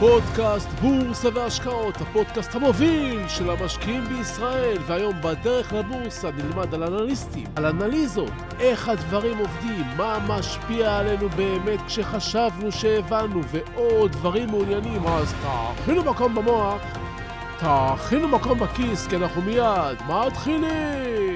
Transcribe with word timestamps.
פודקאסט 0.00 0.68
בורסה 0.68 1.28
והשקעות, 1.34 2.00
הפודקאסט 2.00 2.54
המוביל 2.54 3.28
של 3.28 3.50
המשקיעים 3.50 4.04
בישראל, 4.04 4.78
והיום 4.86 5.12
בדרך 5.22 5.72
לבורסה 5.72 6.30
נלמד 6.30 6.74
על 6.74 6.82
אנליסטים, 6.82 7.46
על 7.56 7.66
אנליזות, 7.66 8.32
איך 8.60 8.88
הדברים 8.88 9.38
עובדים, 9.38 9.84
מה 9.96 10.18
משפיע 10.28 10.98
עלינו 10.98 11.28
באמת 11.28 11.80
כשחשבנו 11.86 12.72
שהבנו, 12.72 13.40
ועוד 13.44 14.12
דברים 14.12 14.48
מעוניינים, 14.48 15.06
אז 15.06 15.34
תאכינו 15.42 16.04
מקום 16.04 16.34
במוח, 16.34 16.82
תאכינו 17.58 18.28
מקום 18.28 18.58
בכיס, 18.58 19.06
כי 19.06 19.16
אנחנו 19.16 19.42
מיד 19.42 19.98
מתחילים! 20.08 21.29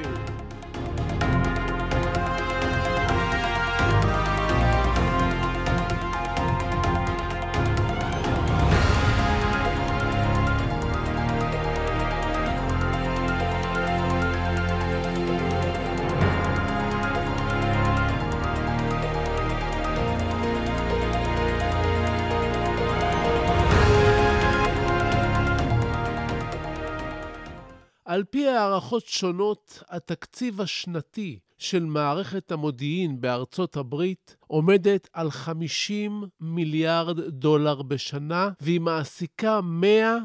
על 28.15 28.25
פי 28.25 28.49
הערכות 28.49 29.07
שונות, 29.07 29.83
התקציב 29.89 30.61
השנתי 30.61 31.39
של 31.59 31.85
מערכת 31.85 32.53
המודיעין 32.53 33.21
בארצות 33.21 33.77
הברית 33.77 34.37
עומדת 34.47 35.09
על 35.13 35.31
50 35.31 36.25
מיליארד 36.41 37.21
דולר 37.21 37.83
בשנה, 37.83 38.51
והיא 38.61 38.81
מעסיקה 38.81 39.61
100 39.61 40.19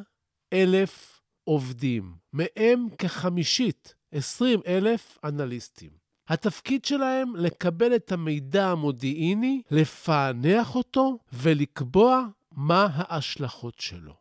אלף 0.54 1.22
עובדים, 1.44 2.14
מהם 2.34 2.88
כחמישית, 2.98 3.96
20 4.12 4.60
אלף 4.68 5.18
אנליסטים. 5.24 5.92
התפקיד 6.28 6.86
שלהם 6.86 7.36
לקבל 7.36 7.96
את 7.96 8.12
המידע 8.12 8.68
המודיעיני, 8.68 9.62
לפענח 9.72 10.76
אותו 10.76 11.20
ולקבוע 11.34 12.26
מה 12.52 12.88
ההשלכות 12.94 13.80
שלו. 13.80 14.19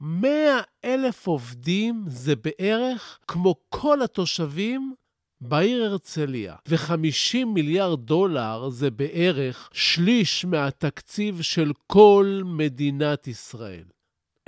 100 0.00 0.60
אלף 0.84 1.26
עובדים 1.26 2.04
זה 2.06 2.36
בערך 2.36 3.18
כמו 3.28 3.54
כל 3.68 4.02
התושבים 4.02 4.94
בעיר 5.40 5.84
הרצליה, 5.84 6.56
ו-50 6.68 7.44
מיליארד 7.46 8.06
דולר 8.06 8.68
זה 8.68 8.90
בערך 8.90 9.70
שליש 9.72 10.44
מהתקציב 10.44 11.42
של 11.42 11.72
כל 11.86 12.42
מדינת 12.44 13.28
ישראל. 13.28 13.84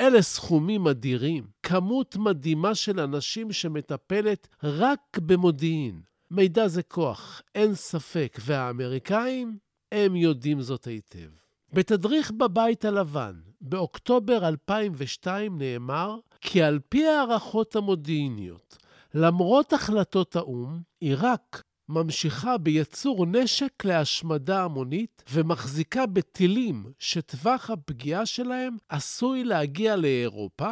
אלה 0.00 0.22
סכומים 0.22 0.86
אדירים, 0.86 1.46
כמות 1.62 2.16
מדהימה 2.16 2.74
של 2.74 3.00
אנשים 3.00 3.52
שמטפלת 3.52 4.48
רק 4.62 5.18
במודיעין. 5.18 6.00
מידע 6.30 6.68
זה 6.68 6.82
כוח, 6.82 7.42
אין 7.54 7.74
ספק, 7.74 8.38
והאמריקאים, 8.40 9.58
הם 9.92 10.16
יודעים 10.16 10.62
זאת 10.62 10.84
היטב. 10.84 11.30
בתדריך 11.72 12.30
בבית 12.30 12.84
הלבן, 12.84 13.40
באוקטובר 13.60 14.48
2002 14.48 15.58
נאמר 15.58 16.16
כי 16.40 16.62
על 16.62 16.78
פי 16.88 17.06
הערכות 17.06 17.76
המודיעיניות, 17.76 18.78
למרות 19.14 19.72
החלטות 19.72 20.36
האו"ם, 20.36 20.80
עיראק 21.00 21.62
ממשיכה 21.88 22.58
בייצור 22.58 23.26
נשק 23.26 23.84
להשמדה 23.84 24.64
המונית 24.64 25.22
ומחזיקה 25.30 26.06
בטילים 26.06 26.92
שטווח 26.98 27.70
הפגיעה 27.70 28.26
שלהם 28.26 28.76
עשוי 28.88 29.44
להגיע 29.44 29.96
לאירופה, 29.96 30.70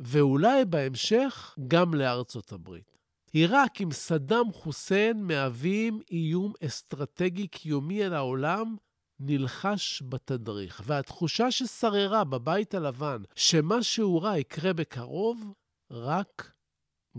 ואולי 0.00 0.64
בהמשך 0.64 1.54
גם 1.68 1.94
לארצות 1.94 2.52
הברית. 2.52 2.98
עיראק 3.32 3.80
עם 3.80 3.92
סדאם 3.92 4.52
חוסיין 4.52 5.22
מהווים 5.22 6.00
איום 6.10 6.52
אסטרטגי 6.66 7.48
קיומי 7.48 8.04
על 8.04 8.14
העולם 8.14 8.76
נלחש 9.20 10.02
בתדריך, 10.08 10.82
והתחושה 10.84 11.50
ששררה 11.50 12.24
בבית 12.24 12.74
הלבן 12.74 13.22
שמשהו 13.34 14.22
רע 14.22 14.38
יקרה 14.38 14.72
בקרוב, 14.72 15.52
רק 15.90 16.52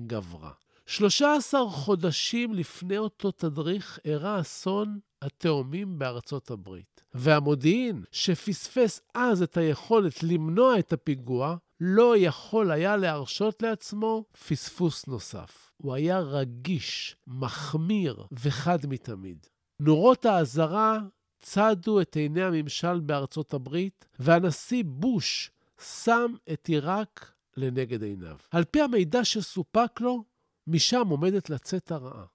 גברה. 0.08 0.52
13 0.86 1.70
חודשים 1.70 2.54
לפני 2.54 2.98
אותו 2.98 3.32
תדריך 3.32 4.00
אירע 4.06 4.42
אסון 4.42 5.00
התאומים 5.22 6.00
בארצות 6.00 6.52
הברית. 6.52 7.04
והמודיעין, 7.14 8.04
שפספס 8.12 9.02
אז 9.14 9.42
את 9.42 9.58
היכולת 9.58 10.24
למנוע 10.24 10.80
את 10.80 10.94
הפיגוע, 10.94 11.58
לא 11.80 12.18
יכול 12.18 12.72
היה 12.72 12.98
להרשות 12.98 13.62
לעצמו 13.62 14.26
פספוס 14.48 15.08
נוסף. 15.08 15.72
הוא 15.78 15.94
היה 15.94 16.20
רגיש, 16.20 17.16
מחמיר 17.28 18.26
וחד 18.32 18.80
מתמיד. 18.90 19.48
נורות 19.80 20.26
האזהרה 20.26 21.00
צדו 21.46 22.02
את 22.02 22.16
עיני 22.16 22.44
הממשל 22.44 23.00
בארצות 23.00 23.54
הברית, 23.54 24.06
והנשיא 24.20 24.84
בוש 24.88 25.52
שם 25.82 26.34
את 26.54 26.68
עיראק 26.68 27.32
לנגד 27.58 28.04
עיניו. 28.04 28.38
על 28.52 28.64
פי 28.64 28.82
המידע 28.82 29.26
שסופק 29.26 30.02
לו, 30.02 30.24
משם 30.68 31.08
עומדת 31.08 31.50
לצאת 31.50 31.92
הרעה. 31.92 32.26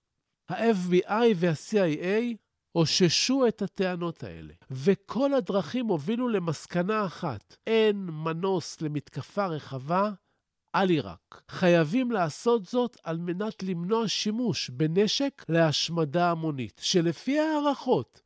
ה-FBI 0.49 1.35
וה-CIA 1.37 2.37
אוששו 2.75 3.47
את 3.49 3.63
הטענות 3.63 4.23
האלה, 4.23 4.55
וכל 4.71 5.35
הדרכים 5.35 5.87
הובילו 5.87 6.29
למסקנה 6.29 7.07
אחת, 7.07 7.57
אין 7.67 7.97
מנוס 7.97 8.81
למתקפה 8.81 9.47
רחבה 9.47 10.11
על 10.73 10.89
עיראק. 10.89 11.43
חייבים 11.49 12.11
לעשות 12.11 12.67
זאת 12.67 12.97
על 13.05 13.19
מנת 13.19 13.63
למנוע 13.63 14.09
שימוש 14.09 14.71
בנשק 14.71 15.45
להשמדה 15.49 16.31
המונית, 16.31 16.81
שלפי 16.83 17.39
הערכות 17.39 18.23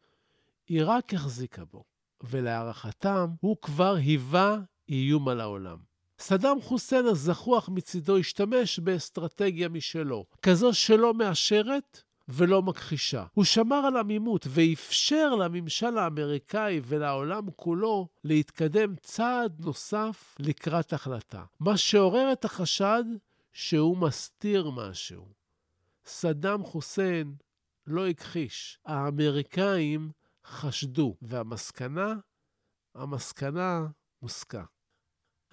עיראק 0.67 1.15
החזיקה 1.15 1.65
בו, 1.65 1.85
ולהערכתם 2.23 3.31
הוא 3.41 3.57
כבר 3.63 3.95
היווה 3.95 4.59
איום 4.89 5.29
על 5.29 5.41
העולם. 5.41 5.79
סדאם 6.19 6.61
חוסיין 6.61 7.07
הזחוח 7.07 7.69
מצידו 7.69 8.17
השתמש 8.17 8.79
באסטרטגיה 8.79 9.69
משלו, 9.69 10.27
כזו 10.43 10.75
שלא 10.75 11.15
מאשרת 11.15 12.03
ולא 12.29 12.63
מכחישה. 12.63 13.25
הוא 13.35 13.45
שמר 13.45 13.77
על 13.77 13.97
עמימות 13.97 14.47
ואפשר 14.49 15.35
לממשל 15.35 15.99
האמריקאי 15.99 16.81
ולעולם 16.85 17.51
כולו 17.57 18.09
להתקדם 18.25 18.95
צעד 18.97 19.61
נוסף 19.61 20.37
לקראת 20.39 20.93
החלטה, 20.93 21.45
מה 21.61 21.77
שעורר 21.77 22.33
את 22.33 22.45
החשד 22.45 23.05
שהוא 23.53 23.97
מסתיר 23.97 24.71
משהו. 24.71 25.29
סדאם 26.05 26.65
חוסיין 26.65 27.35
לא 27.87 28.07
הכחיש. 28.07 28.79
האמריקאים 28.85 30.11
חשדו, 30.47 31.17
והמסקנה, 31.23 32.15
המסקנה 32.95 33.87
הוסקה. 34.19 34.65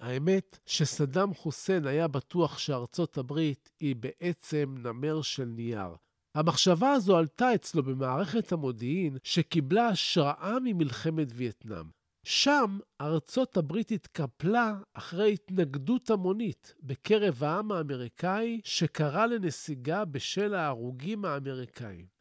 האמת 0.00 0.58
שסדאם 0.66 1.34
חוסיין 1.34 1.86
היה 1.86 2.08
בטוח 2.08 2.58
שארצות 2.58 3.18
הברית 3.18 3.70
היא 3.80 3.96
בעצם 3.96 4.74
נמר 4.78 5.22
של 5.22 5.44
נייר. 5.44 5.96
המחשבה 6.34 6.92
הזו 6.92 7.16
עלתה 7.16 7.54
אצלו 7.54 7.82
במערכת 7.82 8.52
המודיעין 8.52 9.18
שקיבלה 9.22 9.88
השראה 9.88 10.56
ממלחמת 10.64 11.28
וייטנאם. 11.34 11.90
שם 12.24 12.78
ארצות 13.00 13.56
הברית 13.56 13.90
התקפלה 13.90 14.74
אחרי 14.92 15.32
התנגדות 15.32 16.10
המונית 16.10 16.74
בקרב 16.82 17.44
העם 17.44 17.72
האמריקאי 17.72 18.60
שקרא 18.64 19.26
לנסיגה 19.26 20.04
בשל 20.04 20.54
ההרוגים 20.54 21.24
האמריקאים. 21.24 22.11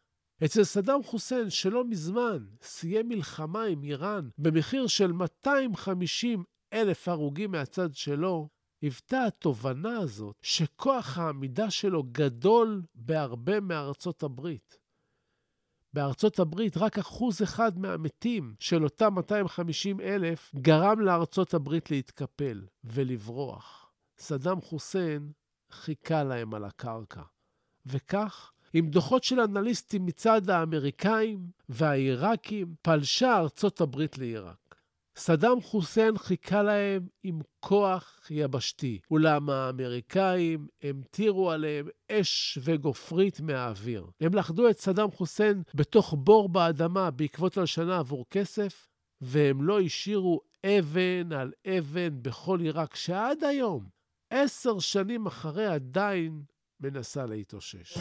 אצל 0.46 0.64
סדאם 0.64 1.04
חוסיין, 1.04 1.50
שלא 1.50 1.86
מזמן 1.86 2.46
סיים 2.62 3.10
מלחמה 3.10 3.64
עם 3.64 3.84
איראן 3.84 4.30
במחיר 4.38 4.88
של 4.88 5.12
250 5.12 6.44
אלף 6.74 7.08
הרוגים 7.08 7.52
מהצד 7.52 7.94
שלו, 7.94 8.50
היוותה 8.82 9.26
התובנה 9.26 9.98
הזאת 9.98 10.36
שכוח 10.42 11.18
העמידה 11.18 11.72
שלו 11.72 12.04
גדול 12.12 12.82
בהרבה 12.96 13.60
מארצות 13.60 14.24
הברית. 14.24 14.78
בארצות 15.94 16.40
הברית 16.40 16.78
רק 16.78 17.00
אחוז 17.00 17.44
אחד 17.44 17.80
מהמתים 17.80 18.56
של 18.60 18.84
אותם 18.84 19.14
250 19.16 20.02
אלף 20.02 20.52
גרם 20.56 21.00
לארצות 21.00 21.54
הברית 21.54 21.92
להתקפל 21.92 22.66
ולברוח. 22.84 23.92
סדאם 24.18 24.62
חוסיין 24.62 25.32
חיכה 25.72 26.24
להם 26.24 26.54
על 26.54 26.66
הקרקע. 26.66 27.22
וכך 27.86 28.52
עם 28.74 28.88
דוחות 28.88 29.24
של 29.24 29.40
אנליסטים 29.40 30.06
מצד 30.06 30.50
האמריקאים 30.50 31.40
והעיראקים, 31.70 32.76
פלשה 32.82 33.38
ארצות 33.38 33.82
הברית 33.82 34.18
לעיראק. 34.18 34.76
סדאם 35.16 35.62
חוסיין 35.62 36.18
חיכה 36.18 36.64
להם 36.64 37.08
עם 37.24 37.40
כוח 37.60 38.28
יבשתי, 38.30 39.00
אולם 39.12 39.50
האמריקאים 39.50 40.68
המטירו 40.84 41.52
עליהם 41.52 41.88
אש 42.12 42.60
וגופרית 42.64 43.40
מהאוויר. 43.40 44.08
הם 44.22 44.34
לכדו 44.34 44.70
את 44.70 44.80
סדאם 44.80 45.12
חוסיין 45.12 45.64
בתוך 45.74 46.16
בור 46.18 46.50
באדמה 46.50 47.12
בעקבות 47.12 47.58
הלשנה 47.58 48.00
עבור 48.00 48.26
כסף, 48.30 48.88
והם 49.22 49.62
לא 49.62 49.80
השאירו 49.80 50.42
אבן 50.66 51.34
על 51.34 51.52
אבן 51.68 52.22
בכל 52.22 52.60
עיראק, 52.60 52.96
שעד 52.96 53.44
היום, 53.44 53.86
עשר 54.30 54.80
שנים 54.80 55.26
אחרי, 55.26 55.66
עדיין 55.66 56.42
מנסה 56.80 57.26
להתאושש. 57.26 57.98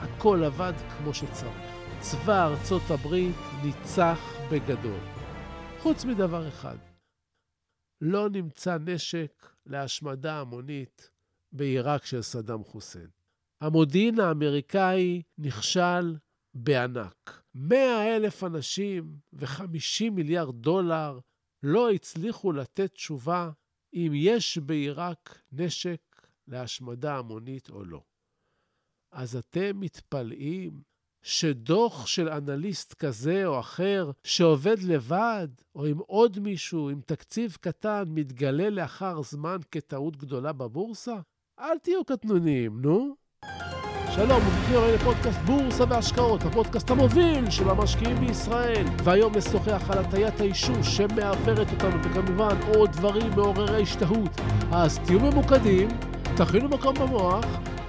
הכל 0.00 0.44
עבד 0.44 0.72
כמו 0.98 1.14
שצריך. 1.14 1.56
צבא 2.00 2.46
ארצות 2.46 2.82
הברית 2.90 3.36
ניצח 3.64 4.18
בגדול. 4.50 5.00
חוץ 5.78 6.04
מדבר 6.04 6.48
אחד, 6.48 6.76
לא 8.00 8.28
נמצא 8.28 8.78
נשק 8.78 9.52
להשמדה 9.66 10.40
המונית 10.40 11.10
בעיראק 11.52 12.04
של 12.04 12.22
סדאם 12.22 12.64
חוסיין. 12.64 13.08
המודיעין 13.60 14.20
האמריקאי 14.20 15.22
נכשל 15.38 16.16
בענק. 16.54 17.42
100 17.54 18.16
אלף 18.16 18.44
אנשים 18.44 19.16
ו-50 19.32 20.10
מיליארד 20.12 20.54
דולר 20.54 21.18
לא 21.62 21.90
הצליחו 21.90 22.52
לתת 22.52 22.92
תשובה 22.92 23.50
אם 23.94 24.12
יש 24.14 24.58
בעיראק 24.58 25.42
נשק 25.52 26.00
להשמדה 26.48 27.16
המונית 27.16 27.70
או 27.70 27.84
לא. 27.84 28.02
אז 29.12 29.36
אתם 29.36 29.80
מתפלאים 29.80 30.80
שדוח 31.22 32.06
של 32.06 32.28
אנליסט 32.28 32.94
כזה 32.94 33.46
או 33.46 33.60
אחר, 33.60 34.10
שעובד 34.24 34.82
לבד, 34.82 35.48
או 35.74 35.86
עם 35.86 35.98
עוד 35.98 36.38
מישהו, 36.38 36.90
עם 36.90 37.00
תקציב 37.06 37.56
קטן, 37.60 38.04
מתגלה 38.08 38.70
לאחר 38.70 39.22
זמן 39.22 39.56
כטעות 39.70 40.16
גדולה 40.16 40.52
בבורסה? 40.52 41.16
אל 41.60 41.78
תהיו 41.78 42.04
קטנוניים, 42.04 42.80
נו. 42.80 43.16
שלום, 44.14 44.40
וברוכים 44.46 44.76
הבאים 44.76 44.94
לפודקאסט 44.94 45.38
בורסה 45.38 45.84
והשקעות, 45.88 46.42
הפודקאסט 46.42 46.90
המוביל 46.90 47.50
של 47.50 47.70
המשקיעים 47.70 48.16
בישראל. 48.16 48.86
והיום 49.04 49.36
נשוחח 49.36 49.90
על 49.90 49.98
הטיית 49.98 50.40
האישוש 50.40 50.96
שמעוורת 50.96 51.72
אותנו, 51.72 52.04
וכמובן 52.04 52.56
עוד 52.74 52.90
דברים 52.90 53.30
מעוררי 53.30 53.82
השתהות. 53.82 54.30
אז 54.72 54.98
תהיו 54.98 55.20
ממוקדים, 55.20 55.88
תכינו 56.36 56.68
מקום 56.68 56.94
במוח, 56.94 57.44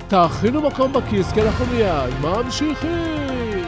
תכינו 0.09 0.61
מקום 0.61 0.93
בכיס, 0.93 1.33
כי 1.33 1.41
אנחנו 1.41 1.65
מיד 1.65 2.13
ממשיכים. 2.21 3.63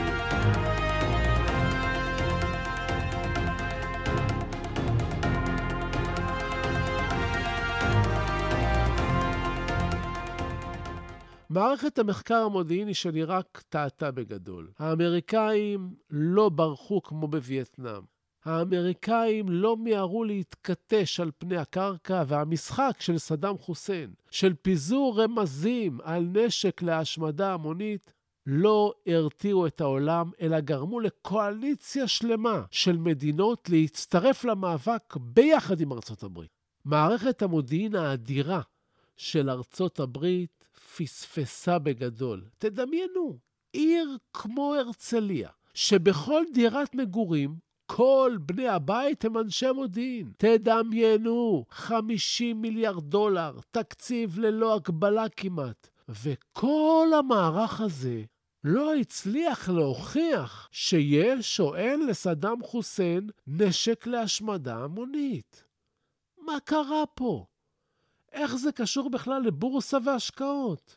מערכת 11.50 12.00
המחקר 12.00 12.36
המודיעיני 12.36 12.94
של 12.94 13.16
עיראק 13.16 13.64
טעתה 13.70 14.12
בגדול. 14.12 14.72
האמריקאים 14.80 15.94
לא 16.10 16.50
ברחו 16.50 17.02
כמו 17.04 17.28
בווייטנאם. 17.28 18.11
האמריקאים 18.46 19.50
לא 19.50 19.78
מיהרו 19.78 20.24
להתכתש 20.24 21.20
על 21.20 21.32
פני 21.38 21.58
הקרקע, 21.58 22.24
והמשחק 22.28 22.96
של 23.00 23.18
סדאם 23.18 23.58
חוסיין, 23.58 24.14
של 24.32 24.54
פיזור 24.54 25.22
רמזים 25.22 26.00
על 26.04 26.24
נשק 26.24 26.82
להשמדה 26.82 27.54
המונית, 27.54 28.14
לא 28.46 28.94
הרתיעו 29.08 29.68
את 29.68 29.82
העולם, 29.82 30.32
אלא 30.42 30.60
גרמו 30.60 31.00
לקואליציה 31.00 32.08
שלמה 32.08 32.64
של 32.72 32.98
מדינות 32.98 33.70
להצטרף 33.70 34.46
למאבק 34.46 35.16
ביחד 35.20 35.82
עם 35.82 35.94
ארצות 35.94 36.24
הברית. 36.24 36.52
מערכת 36.86 37.42
המודיעין 37.42 37.96
האדירה 37.96 38.62
של 39.18 39.50
ארצות 39.50 40.00
הברית 40.00 40.66
פספסה 40.98 41.80
בגדול. 41.80 42.44
תדמיינו, 42.58 43.38
עיר 43.74 44.18
כמו 44.34 44.76
הרצליה, 44.76 45.50
שבכל 45.74 46.44
דירת 46.54 46.96
מגורים 46.96 47.56
כל 47.96 48.38
בני 48.42 48.68
הבית 48.68 49.26
הם 49.26 49.38
אנשי 49.38 49.72
מודיעין. 49.72 50.32
תדמיינו, 50.38 51.66
50 51.70 52.62
מיליארד 52.62 53.04
דולר, 53.04 53.60
תקציב 53.72 54.40
ללא 54.40 54.76
הגבלה 54.76 55.30
כמעט. 55.30 55.90
וכל 56.24 57.08
המערך 57.20 57.82
הזה 57.82 58.24
לא 58.64 58.96
הצליח 58.96 59.70
להוכיח 59.70 60.70
שיש 60.72 61.60
או 61.60 61.76
אין 61.76 62.08
לסדאם 62.08 62.64
חוסיין 62.64 63.30
נשק 63.48 64.08
להשמדה 64.08 64.78
המונית. 64.78 65.64
מה 66.38 66.60
קרה 66.60 67.04
פה? 67.16 67.46
איך 68.32 68.56
זה 68.56 68.72
קשור 68.72 69.10
בכלל 69.10 69.42
לבורסה 69.42 69.98
והשקעות? 70.06 70.96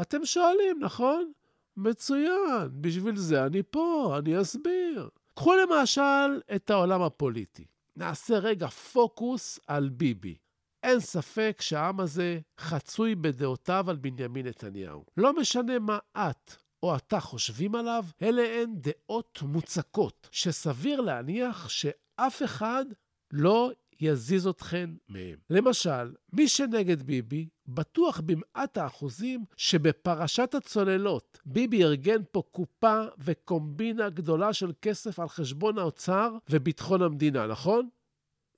אתם 0.00 0.24
שואלים, 0.24 0.78
נכון? 0.80 1.32
מצוין, 1.76 2.68
בשביל 2.80 3.16
זה 3.16 3.46
אני 3.46 3.62
פה, 3.70 4.16
אני 4.18 4.40
אסביר. 4.40 5.08
קחו 5.40 5.54
למשל 5.54 6.40
את 6.54 6.70
העולם 6.70 7.02
הפוליטי. 7.02 7.64
נעשה 7.96 8.38
רגע 8.38 8.66
פוקוס 8.68 9.60
על 9.66 9.88
ביבי. 9.88 10.36
אין 10.82 11.00
ספק 11.00 11.58
שהעם 11.60 12.00
הזה 12.00 12.40
חצוי 12.60 13.14
בדעותיו 13.14 13.90
על 13.90 13.96
בנימין 13.96 14.46
נתניהו. 14.46 15.04
לא 15.16 15.32
משנה 15.40 15.78
מה 15.78 15.98
את 16.16 16.54
או 16.82 16.96
אתה 16.96 17.20
חושבים 17.20 17.74
עליו, 17.74 18.04
אלה 18.22 18.42
הן 18.42 18.74
דעות 18.74 19.38
מוצקות, 19.42 20.28
שסביר 20.32 21.00
להניח 21.00 21.68
שאף 21.68 22.42
אחד 22.44 22.84
לא 23.32 23.70
יזיז 24.00 24.46
אתכן 24.46 24.90
מהם. 25.08 25.36
למשל, 25.50 26.12
מי 26.32 26.48
שנגד 26.48 27.02
ביבי, 27.02 27.48
בטוח 27.66 28.20
במעט 28.20 28.78
האחוזים 28.78 29.44
שבפרשת 29.56 30.54
הצוללות 30.54 31.38
ביבי 31.46 31.84
ארגן 31.84 32.22
פה 32.32 32.42
קופה 32.50 33.02
וקומבינה 33.18 34.08
גדולה 34.08 34.52
של 34.52 34.72
כסף 34.82 35.20
על 35.20 35.28
חשבון 35.28 35.78
האוצר 35.78 36.36
וביטחון 36.50 37.02
המדינה, 37.02 37.46
נכון? 37.46 37.88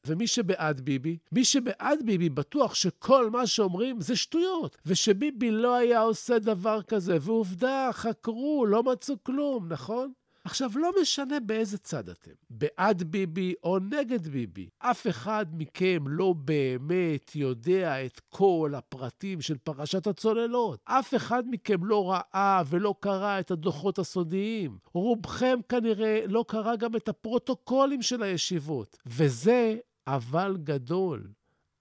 ומי 0.06 0.26
שבעד 0.26 0.80
ביבי, 0.80 1.18
מי 1.32 1.44
שבעד 1.44 1.98
ביבי 2.04 2.28
בטוח 2.28 2.74
שכל 2.74 3.30
מה 3.30 3.46
שאומרים 3.46 4.00
זה 4.00 4.16
שטויות, 4.16 4.76
ושביבי 4.86 5.50
לא 5.50 5.74
היה 5.74 6.00
עושה 6.00 6.38
דבר 6.38 6.82
כזה, 6.82 7.18
ועובדה, 7.20 7.90
חקרו, 7.92 8.66
לא 8.66 8.82
מצאו 8.82 9.14
כלום, 9.22 9.72
נכון? 9.72 10.12
עכשיו, 10.44 10.70
לא 10.74 10.90
משנה 11.02 11.40
באיזה 11.40 11.78
צד 11.78 12.08
אתם, 12.08 12.30
בעד 12.50 13.02
ביבי 13.02 13.54
או 13.64 13.78
נגד 13.78 14.28
ביבי, 14.28 14.68
אף 14.78 15.06
אחד 15.06 15.46
מכם 15.52 16.04
לא 16.06 16.32
באמת 16.32 17.36
יודע 17.36 18.06
את 18.06 18.20
כל 18.28 18.72
הפרטים 18.76 19.40
של 19.40 19.58
פרשת 19.58 20.06
הצוללות. 20.06 20.80
אף 20.84 21.14
אחד 21.14 21.42
מכם 21.50 21.84
לא 21.84 22.10
ראה 22.10 22.62
ולא 22.66 22.94
קרא 23.00 23.40
את 23.40 23.50
הדוחות 23.50 23.98
הסודיים. 23.98 24.78
רובכם 24.94 25.58
כנראה 25.68 26.20
לא 26.26 26.44
קרא 26.48 26.76
גם 26.76 26.96
את 26.96 27.08
הפרוטוקולים 27.08 28.02
של 28.02 28.22
הישיבות. 28.22 28.98
וזה 29.06 29.76
אבל 30.06 30.56
גדול. 30.64 31.28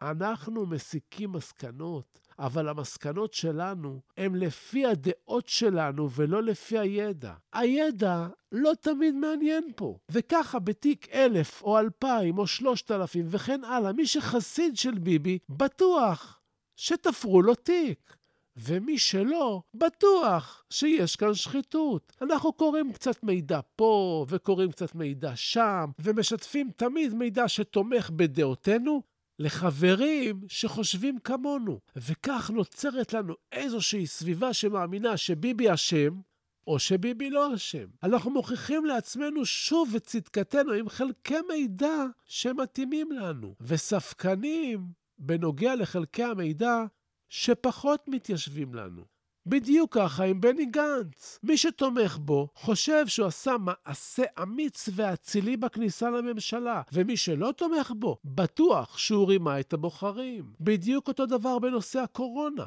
אנחנו 0.02 0.66
מסיקים 0.66 1.32
מסקנות 1.32 2.20
אבל 2.42 2.70
המסקנות 2.70 3.34
שלנו 3.34 4.02
הן 4.18 4.36
לפי 4.36 4.86
הדעות 4.86 5.48
שלנו 5.48 6.12
ולא 6.12 6.44
לפי 6.44 6.80
הידע. 6.80 7.34
הידע 7.54 8.28
לא 8.52 8.72
תמיד 8.82 9.16
מעניין 9.16 9.64
פה. 9.76 9.98
וככה 10.12 10.60
בתיק 10.60 11.08
אלף 11.14 11.62
או 11.62 11.80
אלפיים 11.80 12.38
או 12.38 12.48
שלושת 12.48 12.92
אלפים 12.92 13.26
וכן 13.30 13.64
הלאה, 13.64 13.94
מי 13.94 14.08
שחסיד 14.08 14.78
של 14.78 15.00
ביבי, 15.00 15.40
בטוח 15.50 16.40
שתפרו 16.76 17.42
לו 17.42 17.56
תיק. 17.56 18.16
ומי 18.58 18.98
שלא, 18.98 19.62
בטוח 19.74 20.64
שיש 20.70 21.16
כאן 21.16 21.34
שחיתות. 21.34 22.14
אנחנו 22.22 22.54
קוראים 22.54 22.94
קצת 22.94 23.24
מידע 23.24 23.60
פה, 23.76 24.26
וקוראים 24.30 24.72
קצת 24.72 24.96
מידע 24.96 25.32
שם, 25.36 25.90
ומשתפים 26.00 26.72
תמיד 26.76 27.14
מידע 27.14 27.48
שתומך 27.48 28.10
בדעותינו, 28.10 29.02
לחברים 29.42 30.42
שחושבים 30.48 31.20
כמונו. 31.20 31.80
וכך 31.96 32.52
נוצרת 32.54 33.14
לנו 33.14 33.34
איזושהי 33.52 34.08
סביבה 34.08 34.54
שמאמינה 34.54 35.18
שביבי 35.18 35.74
אשם, 35.74 36.20
או 36.68 36.80
שביבי 36.80 37.30
לא 37.30 37.56
אשם. 37.56 37.88
אנחנו 38.04 38.32
מוכיחים 38.32 38.86
לעצמנו 38.86 39.46
שוב 39.46 39.96
את 39.96 40.04
צדקתנו 40.04 40.74
עם 40.74 40.90
חלקי 40.90 41.38
מידע 41.50 42.06
שמתאימים 42.26 43.12
לנו, 43.12 43.56
וספקנים 43.62 44.88
בנוגע 45.18 45.76
לחלקי 45.76 46.24
המידע 46.24 46.86
שפחות 47.30 48.04
מתיישבים 48.08 48.76
לנו. 48.76 49.06
בדיוק 49.46 49.94
ככה 49.94 50.24
עם 50.24 50.42
בני 50.42 50.66
גנץ. 50.66 51.40
מי 51.44 51.58
שתומך 51.58 52.18
בו 52.22 52.48
חושב 52.56 53.08
שהוא 53.08 53.28
עשה 53.28 53.56
מעשה 53.58 54.24
אמיץ 54.42 54.90
ואצילי 54.96 55.58
בכניסה 55.58 56.10
לממשלה, 56.10 56.82
ומי 56.94 57.18
שלא 57.18 57.54
תומך 57.58 57.92
בו 57.96 58.18
בטוח 58.26 58.98
שהוא 58.98 59.28
רימה 59.28 59.60
את 59.60 59.74
הבוחרים. 59.74 60.54
בדיוק 60.60 61.08
אותו 61.08 61.26
דבר 61.26 61.60
בנושא 61.60 62.00
הקורונה. 62.00 62.66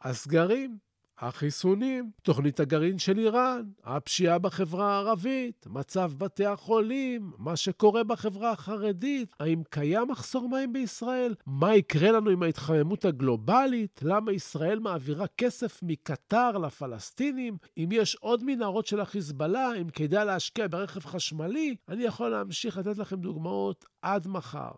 הסגרים, 0.00 0.78
החיסונים, 1.22 2.10
תוכנית 2.22 2.60
הגרעין 2.60 2.98
של 2.98 3.18
איראן, 3.18 3.62
הפשיעה 3.84 4.38
בחברה 4.38 4.92
הערבית, 4.92 5.66
מצב 5.66 6.12
בתי 6.18 6.46
החולים, 6.46 7.32
מה 7.38 7.56
שקורה 7.56 8.04
בחברה 8.04 8.50
החרדית, 8.50 9.36
האם 9.40 9.62
קיים 9.70 10.08
מחסור 10.08 10.48
מים 10.48 10.72
בישראל? 10.72 11.34
מה 11.46 11.74
יקרה 11.74 12.12
לנו 12.12 12.30
עם 12.30 12.42
ההתחממות 12.42 13.04
הגלובלית? 13.04 14.00
למה 14.02 14.32
ישראל 14.32 14.78
מעבירה 14.78 15.26
כסף 15.26 15.80
מקטר 15.82 16.50
לפלסטינים? 16.50 17.56
אם 17.78 17.88
יש 17.92 18.14
עוד 18.14 18.44
מנהרות 18.44 18.86
של 18.86 19.00
החיזבאללה, 19.00 19.74
אם 19.80 19.88
כדאי 19.88 20.24
להשקיע 20.24 20.66
ברכב 20.70 21.00
חשמלי? 21.00 21.76
אני 21.88 22.04
יכול 22.04 22.28
להמשיך 22.28 22.78
לתת 22.78 22.98
לכם 22.98 23.16
דוגמאות 23.16 23.84
עד 24.02 24.28
מחר. 24.28 24.72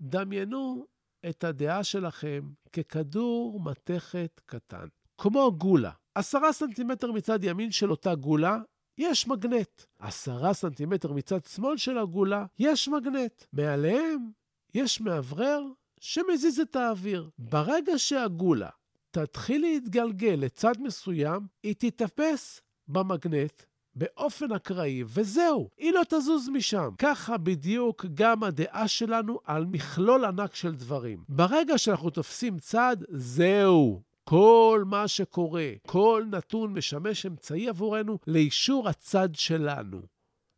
דמיינו 0.00 0.86
את 1.28 1.44
הדעה 1.44 1.84
שלכם 1.84 2.40
ככדור 2.72 3.60
מתכת 3.60 4.40
קטן, 4.46 4.86
כמו 5.18 5.52
גולה. 5.58 5.90
עשרה 6.14 6.52
סנטימטר 6.52 7.12
מצד 7.12 7.44
ימין 7.44 7.70
של 7.70 7.90
אותה 7.90 8.14
גולה 8.14 8.58
יש 8.98 9.26
מגנט. 9.26 9.82
עשרה 9.98 10.54
סנטימטר 10.54 11.12
מצד 11.12 11.44
שמאל 11.44 11.76
של 11.76 11.98
הגולה 11.98 12.46
יש 12.58 12.88
מגנט. 12.88 13.44
מעליהם 13.52 14.30
יש 14.74 15.00
מאוורר 15.00 15.62
שמזיז 16.00 16.60
את 16.60 16.76
האוויר. 16.76 17.30
ברגע 17.38 17.98
שהגולה 17.98 18.68
תתחיל 19.10 19.60
להתגלגל 19.60 20.36
לצד 20.38 20.72
מסוים, 20.80 21.46
היא 21.62 21.74
תיתפס 21.74 22.60
במגנט 22.88 23.62
באופן 23.94 24.52
אקראי, 24.52 25.02
וזהו, 25.06 25.70
היא 25.78 25.92
לא 25.92 26.02
תזוז 26.08 26.48
משם. 26.48 26.90
ככה 26.98 27.36
בדיוק 27.36 28.06
גם 28.14 28.44
הדעה 28.44 28.88
שלנו 28.88 29.38
על 29.44 29.64
מכלול 29.64 30.24
ענק 30.24 30.54
של 30.54 30.74
דברים. 30.74 31.24
ברגע 31.28 31.78
שאנחנו 31.78 32.10
תופסים 32.10 32.58
צד, 32.58 32.96
זהו. 33.08 34.07
כל 34.28 34.82
מה 34.86 35.08
שקורה, 35.08 35.70
כל 35.86 36.24
נתון 36.30 36.72
משמש 36.72 37.26
אמצעי 37.26 37.68
עבורנו 37.68 38.18
לאישור 38.26 38.88
הצד 38.88 39.28
שלנו. 39.34 40.02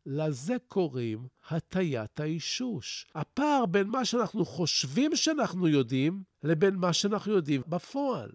לזה 0.05 0.55
קוראים 0.67 1.27
הטיית 1.49 2.19
האישוש. 2.19 3.07
הפער 3.15 3.65
בין 3.65 3.87
מה 3.87 4.05
שאנחנו 4.05 4.45
חושבים 4.45 5.15
שאנחנו 5.15 5.67
יודעים 5.67 6.23
לבין 6.43 6.75
מה 6.75 6.93
שאנחנו 6.93 7.33
יודעים 7.33 7.61
בפועל. 7.67 8.31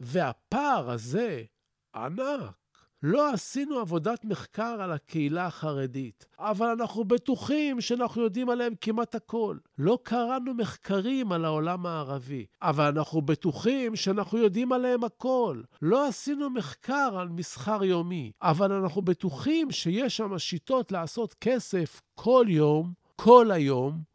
והפער 0.00 0.90
הזה 0.90 1.42
ענק. 1.94 2.69
לא 3.02 3.32
עשינו 3.32 3.78
עבודת 3.78 4.24
מחקר 4.24 4.76
על 4.80 4.92
הקהילה 4.92 5.46
החרדית, 5.46 6.26
אבל 6.38 6.66
אנחנו 6.66 7.04
בטוחים 7.04 7.80
שאנחנו 7.80 8.22
יודעים 8.22 8.50
עליהם 8.50 8.72
כמעט 8.80 9.14
הכל. 9.14 9.56
לא 9.78 9.98
קראנו 10.02 10.54
מחקרים 10.54 11.32
על 11.32 11.44
העולם 11.44 11.86
הערבי, 11.86 12.46
אבל 12.62 12.84
אנחנו 12.84 13.22
בטוחים 13.22 13.96
שאנחנו 13.96 14.38
יודעים 14.38 14.72
עליהם 14.72 15.04
הכל. 15.04 15.60
לא 15.82 16.08
עשינו 16.08 16.50
מחקר 16.50 17.18
על 17.18 17.28
מסחר 17.28 17.84
יומי, 17.84 18.32
אבל 18.42 18.72
אנחנו 18.72 19.02
בטוחים 19.02 19.70
שיש 19.70 20.16
שם 20.16 20.38
שיטות 20.38 20.92
לעשות 20.92 21.34
כסף 21.34 22.00
כל 22.14 22.46
יום, 22.48 22.92
כל 23.16 23.50
היום, 23.50 24.09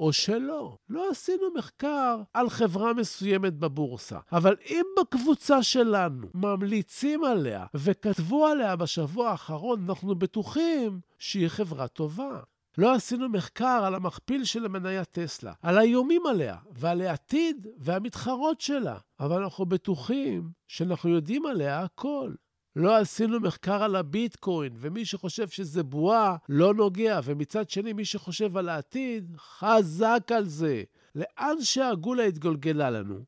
או 0.00 0.12
שלא. 0.12 0.76
לא 0.88 1.10
עשינו 1.10 1.46
מחקר 1.54 2.20
על 2.34 2.50
חברה 2.50 2.92
מסוימת 2.92 3.54
בבורסה, 3.54 4.18
אבל 4.32 4.56
אם 4.70 4.84
בקבוצה 5.00 5.62
שלנו 5.62 6.26
ממליצים 6.34 7.24
עליה 7.24 7.66
וכתבו 7.74 8.46
עליה 8.46 8.76
בשבוע 8.76 9.30
האחרון, 9.30 9.84
אנחנו 9.88 10.14
בטוחים 10.14 11.00
שהיא 11.18 11.48
חברה 11.48 11.88
טובה. 11.88 12.40
לא 12.78 12.94
עשינו 12.94 13.28
מחקר 13.28 13.82
על 13.84 13.94
המכפיל 13.94 14.44
של 14.44 14.64
המניה 14.64 15.04
טסלה, 15.04 15.52
על 15.62 15.78
האיומים 15.78 16.26
עליה 16.26 16.56
ועל 16.72 17.00
העתיד 17.00 17.66
והמתחרות 17.78 18.60
שלה, 18.60 18.98
אבל 19.20 19.42
אנחנו 19.42 19.66
בטוחים 19.66 20.50
שאנחנו 20.68 21.10
יודעים 21.10 21.46
עליה 21.46 21.80
הכל. 21.80 22.32
לא 22.78 22.96
עשינו 22.96 23.40
מחקר 23.40 23.82
על 23.82 23.96
הביטקוין, 23.96 24.72
ומי 24.76 25.04
שחושב 25.04 25.48
שזה 25.48 25.82
בועה, 25.82 26.36
לא 26.48 26.74
נוגע, 26.74 27.20
ומצד 27.24 27.70
שני, 27.70 27.92
מי 27.92 28.04
שחושב 28.04 28.56
על 28.56 28.68
העתיד, 28.68 29.36
חזק 29.38 30.32
על 30.34 30.44
זה. 30.44 30.82
לאן 31.14 31.60
שהגולה 31.60 32.24
התגולגלה 32.24 32.90
לנו, 32.90 33.24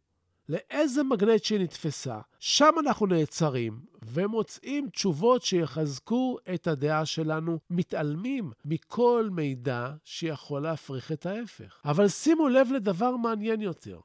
לאיזה 0.49 1.03
מגנט 1.03 1.45
שהיא 1.45 1.61
נתפסה, 1.61 2.19
שם 2.39 2.71
אנחנו 2.81 3.07
נעצרים 3.07 3.81
ומוצאים 4.03 4.89
תשובות 4.89 5.43
שיחזקו 5.43 6.37
את 6.55 6.67
הדעה 6.67 7.07
שלנו, 7.07 7.59
מתעלמים 7.71 8.51
מכל 8.65 9.29
מידע 9.33 9.91
שיכול 10.05 10.63
להפריך 10.63 11.13
את 11.13 11.27
ההפך. 11.27 11.81
אבל 11.85 12.09
שימו 12.09 12.49
לב 12.49 12.73
לדבר 12.73 13.17
מעניין 13.17 13.61
יותר. 13.61 14.01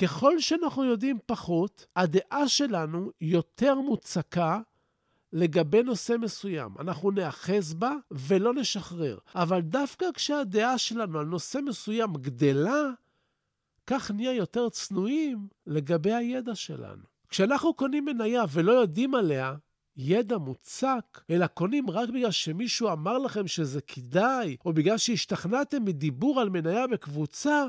ככל 0.00 0.40
שאנחנו 0.40 0.84
יודעים 0.84 1.18
פחות, 1.26 1.86
הדעה 1.96 2.48
שלנו 2.48 3.10
יותר 3.20 3.74
מוצקה 3.74 4.60
לגבי 5.32 5.82
נושא 5.82 6.16
מסוים. 6.20 6.74
אנחנו 6.78 7.10
נאחז 7.10 7.74
בה 7.74 7.92
ולא 8.10 8.54
נשחרר. 8.54 9.18
אבל 9.34 9.60
דווקא 9.60 10.06
כשהדעה 10.14 10.78
שלנו 10.78 11.18
על 11.18 11.26
נושא 11.26 11.58
מסוים 11.58 12.12
גדלה, 12.12 12.90
כך 13.86 14.10
נהיה 14.10 14.32
יותר 14.32 14.68
צנועים 14.68 15.48
לגבי 15.66 16.12
הידע 16.12 16.54
שלנו. 16.54 17.02
כשאנחנו 17.28 17.74
קונים 17.74 18.04
מניה 18.04 18.44
ולא 18.52 18.72
יודעים 18.72 19.14
עליה, 19.14 19.54
ידע 19.96 20.38
מוצק, 20.38 21.20
אלא 21.30 21.46
קונים 21.46 21.90
רק 21.90 22.08
בגלל 22.08 22.30
שמישהו 22.30 22.92
אמר 22.92 23.18
לכם 23.18 23.46
שזה 23.46 23.80
כדאי, 23.80 24.56
או 24.64 24.72
בגלל 24.72 24.98
שהשתכנעתם 24.98 25.84
מדיבור 25.84 26.40
על 26.40 26.50
מניה 26.50 26.86
בקבוצה, 26.86 27.66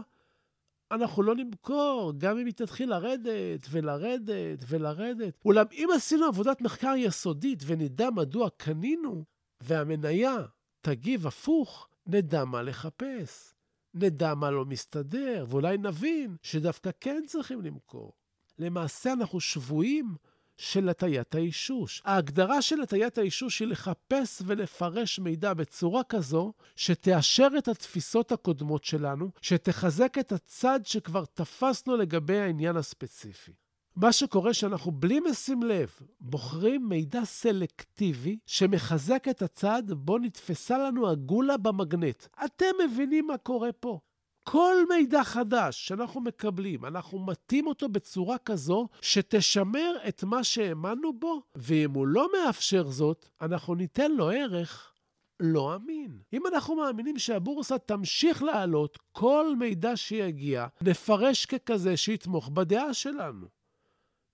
אנחנו 0.92 1.24
לא 1.24 1.36
נמכור, 1.36 2.14
גם 2.18 2.38
אם 2.38 2.46
היא 2.46 2.54
תתחיל 2.54 2.90
לרדת 2.90 3.68
ולרדת 3.70 4.64
ולרדת. 4.68 5.34
אולם 5.46 5.66
אם 5.72 5.90
עשינו 5.96 6.26
עבודת 6.26 6.62
מחקר 6.62 6.94
יסודית 6.98 7.64
ונדע 7.66 8.10
מדוע 8.10 8.50
קנינו, 8.58 9.24
והמניה 9.62 10.38
תגיב 10.82 11.28
הפוך, 11.28 11.88
נדע 12.08 12.46
מה 12.46 12.62
לחפש. 12.62 13.54
נדע 13.94 14.34
מה 14.36 14.52
לא 14.52 14.66
מסתדר, 14.66 15.46
ואולי 15.50 15.78
נבין 15.78 16.36
שדווקא 16.42 16.90
כן 17.00 17.24
צריכים 17.28 17.62
למכור. 17.62 18.14
למעשה 18.60 19.14
אנחנו 19.14 19.40
שבויים 19.40 20.16
של 20.62 20.90
הטיית 20.90 21.36
האישוש. 21.36 22.02
ההגדרה 22.06 22.62
של 22.62 22.82
הטיית 22.82 23.18
האישוש 23.18 23.60
היא 23.60 23.68
לחפש 23.68 24.42
ולפרש 24.46 25.20
מידע 25.20 25.54
בצורה 25.54 26.04
כזו 26.04 26.54
שתאשר 26.76 27.48
את 27.58 27.68
התפיסות 27.68 28.32
הקודמות 28.32 28.84
שלנו, 28.84 29.30
שתחזק 29.42 30.18
את 30.20 30.32
הצד 30.32 30.80
שכבר 30.84 31.26
תפסנו 31.26 31.98
לגבי 31.98 32.40
העניין 32.40 32.78
הספציפי. 32.78 33.52
מה 33.96 34.12
שקורה 34.12 34.54
שאנחנו 34.54 34.92
בלי 34.92 35.20
משים 35.20 35.64
לב 35.64 35.90
בוחרים 36.20 36.90
מידע 36.90 37.26
סלקטיבי 37.26 38.38
שמחזק 38.46 39.28
את 39.30 39.42
הצד 39.42 39.84
בו 39.88 40.18
נתפסה 40.18 40.78
לנו 40.78 41.10
הגולה 41.10 41.58
במגנט. 41.58 42.26
אתם 42.46 42.66
מבינים 42.86 43.28
מה 43.28 43.38
קורה 43.38 43.72
פה? 43.72 44.00
כל 44.44 44.76
מידע 44.90 45.24
חדש 45.24 45.88
שאנחנו 45.88 46.22
מקבלים, 46.22 46.86
אנחנו 46.86 47.20
מטים 47.20 47.68
אותו 47.68 47.90
בצורה 47.90 48.38
כזו 48.38 48.88
שתשמר 49.02 49.96
את 50.08 50.24
מה 50.24 50.44
שהאמנו 50.44 51.14
בו, 51.14 51.42
ואם 51.56 51.92
הוא 51.92 52.08
לא 52.08 52.28
מאפשר 52.34 52.90
זאת, 52.90 53.30
אנחנו 53.42 53.76
ניתן 53.76 54.12
לו 54.12 54.30
ערך 54.30 54.92
לא 55.40 55.76
אמין. 55.76 56.20
אם 56.34 56.48
אנחנו 56.48 56.76
מאמינים 56.76 57.20
שהבורסה 57.20 57.78
תמשיך 57.78 58.44
לעלות, 58.44 58.98
כל 59.12 59.56
מידע 59.60 59.98
שיגיע, 59.98 60.68
נפרש 60.82 61.46
ככזה 61.46 61.98
שיתמוך 61.98 62.50
בדעה 62.50 62.94
שלנו. 62.94 63.48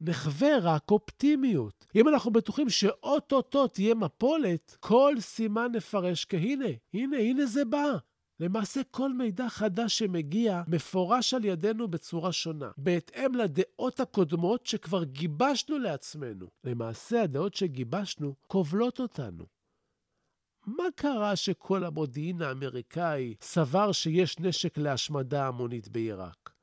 נחווה 0.01 0.57
רק 0.61 0.91
אופטימיות. 0.91 1.85
אם 1.95 2.07
אנחנו 2.07 2.31
בטוחים 2.31 2.69
שאו-טו-טו 2.69 3.67
תהיה 3.67 3.95
מפולת, 3.95 4.77
כל 4.79 5.15
סימן 5.19 5.71
נפרש 5.71 6.25
כהנה, 6.25 6.69
הנה, 6.93 7.17
הנה 7.17 7.45
זה 7.45 7.65
בא. 7.65 7.97
למעשה 8.39 8.81
כל 8.91 9.13
מידע 9.13 9.49
חדש 9.49 9.97
שמגיע 9.97 10.63
מפורש 10.67 11.33
על 11.33 11.45
ידינו 11.45 11.87
בצורה 11.87 12.31
שונה, 12.31 12.71
בהתאם 12.77 13.35
לדעות 13.35 13.99
הקודמות 13.99 14.65
שכבר 14.65 15.03
גיבשנו 15.03 15.77
לעצמנו. 15.77 16.47
למעשה 16.63 17.21
הדעות 17.21 17.53
שגיבשנו 17.53 18.35
כובלות 18.47 18.99
אותנו. 18.99 19.45
מה 20.65 20.83
קרה 20.95 21.35
שכל 21.35 21.83
המודיעין 21.83 22.41
האמריקאי 22.41 23.35
סבר 23.41 23.91
שיש 23.91 24.39
נשק 24.39 24.77
להשמדה 24.77 25.47
המונית 25.47 25.89
בעיראק? 25.89 26.53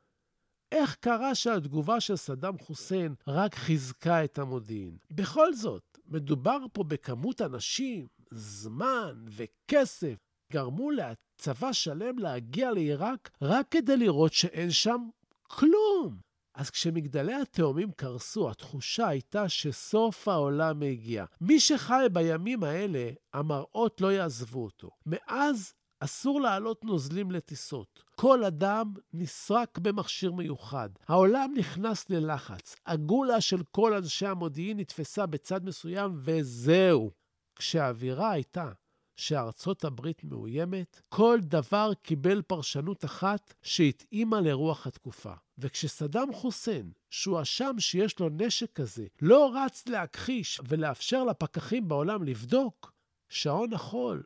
איך 0.72 0.94
קרה 0.94 1.34
שהתגובה 1.34 2.00
של 2.00 2.16
סדאם 2.16 2.58
חוסיין 2.58 3.14
רק 3.26 3.54
חיזקה 3.54 4.24
את 4.24 4.38
המודיעין? 4.38 4.96
בכל 5.10 5.54
זאת, 5.54 5.98
מדובר 6.06 6.58
פה 6.72 6.84
בכמות 6.84 7.40
אנשים, 7.40 8.06
זמן 8.30 9.24
וכסף 9.28 10.14
גרמו 10.54 10.90
צבא 11.38 11.72
שלם 11.72 12.18
להגיע 12.18 12.72
לעיראק 12.72 13.30
רק 13.42 13.66
כדי 13.70 13.96
לראות 13.96 14.32
שאין 14.32 14.70
שם 14.70 15.08
כלום. 15.42 16.18
אז 16.54 16.70
כשמגדלי 16.70 17.34
התאומים 17.34 17.92
קרסו, 17.92 18.50
התחושה 18.50 19.08
הייתה 19.08 19.48
שסוף 19.48 20.28
העולם 20.28 20.82
הגיע. 20.82 21.24
מי 21.40 21.60
שחי 21.60 22.06
בימים 22.12 22.64
האלה, 22.64 23.10
המראות 23.32 24.00
לא 24.00 24.12
יעזבו 24.12 24.64
אותו. 24.64 24.90
מאז 25.06 25.72
אסור 26.00 26.40
להעלות 26.40 26.84
נוזלים 26.84 27.30
לטיסות. 27.30 28.02
כל 28.16 28.44
אדם 28.44 28.92
נסרק 29.12 29.78
במכשיר 29.78 30.32
מיוחד. 30.32 30.88
העולם 31.08 31.54
נכנס 31.56 32.10
ללחץ. 32.10 32.76
הגולה 32.86 33.40
של 33.40 33.62
כל 33.70 33.94
אנשי 33.94 34.26
המודיעין 34.26 34.80
נתפסה 34.80 35.26
בצד 35.26 35.64
מסוים, 35.64 36.12
וזהו. 36.16 37.10
כשהאווירה 37.56 38.30
הייתה 38.30 38.70
שארצות 39.16 39.84
הברית 39.84 40.24
מאוימת, 40.24 41.00
כל 41.08 41.38
דבר 41.42 41.92
קיבל 42.02 42.42
פרשנות 42.42 43.04
אחת 43.04 43.54
שהתאימה 43.62 44.40
לרוח 44.40 44.86
התקופה. 44.86 45.32
וכשסדאם 45.58 46.32
חוסיין, 46.32 46.92
שהואשם 47.10 47.74
שיש 47.78 48.20
לו 48.20 48.28
נשק 48.28 48.72
כזה, 48.72 49.06
לא 49.22 49.52
רץ 49.54 49.88
להכחיש 49.88 50.60
ולאפשר 50.68 51.24
לפקחים 51.24 51.88
בעולם 51.88 52.22
לבדוק, 52.22 52.92
שעון 53.28 53.72
החול 53.72 54.22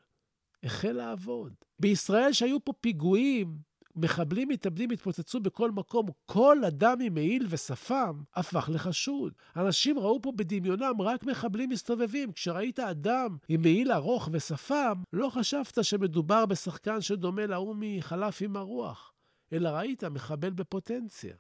החל 0.62 0.92
לעבוד. 0.92 1.54
בישראל 1.78 2.33
שהיו 2.33 2.64
פה 2.64 2.73
פיגועים 2.73 3.59
מחבלים 3.99 4.49
מתאבדים 4.49 4.90
התפוצצו 4.90 5.40
בכל 5.40 5.71
מקום, 5.71 6.07
כל 6.26 6.64
אדם 6.64 7.00
עם 7.00 7.14
מעיל 7.14 7.47
ושפם 7.50 8.23
הפך 8.35 8.71
לחשוד. 8.73 9.33
אנשים 9.57 9.99
ראו 9.99 10.23
פה 10.23 10.33
בדמיונם 10.37 10.95
רק 11.00 11.25
מחבלים 11.25 11.69
מסתובבים. 11.69 12.33
כשראית 12.33 12.81
אדם 12.81 13.37
עם 13.49 13.62
מעיל 13.62 13.93
ארוך 13.93 14.28
ושפם, 14.33 15.02
לא 15.12 15.28
חשבת 15.31 15.85
שמדובר 15.85 16.47
בשחקן 16.47 17.00
שדומה 17.00 17.47
להוא 17.47 17.76
מחלף 17.78 18.43
עם 18.43 18.57
הרוח, 18.57 19.12
אלא 19.52 19.69
ראית 19.69 20.05
מחבל 20.05 20.50
בפוטנציה. 20.50 21.35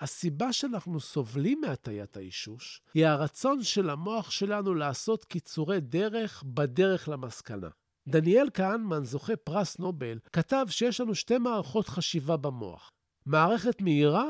הסיבה 0.00 0.52
שאנחנו 0.52 1.00
סובלים 1.00 1.60
מהטיית 1.60 2.16
האישוש 2.16 2.82
היא 2.94 3.06
הרצון 3.06 3.62
של 3.62 3.90
המוח 3.90 4.30
שלנו 4.30 4.74
לעשות 4.74 5.24
קיצורי 5.24 5.80
דרך 5.80 6.42
בדרך 6.46 7.08
למסקנה. 7.08 7.68
דניאל 8.08 8.48
כהנמן, 8.54 9.04
זוכה 9.04 9.36
פרס 9.36 9.78
נובל, 9.78 10.18
כתב 10.32 10.66
שיש 10.68 11.00
לנו 11.00 11.14
שתי 11.14 11.38
מערכות 11.38 11.88
חשיבה 11.88 12.36
במוח, 12.36 12.92
מערכת 13.26 13.80
מהירה 13.82 14.26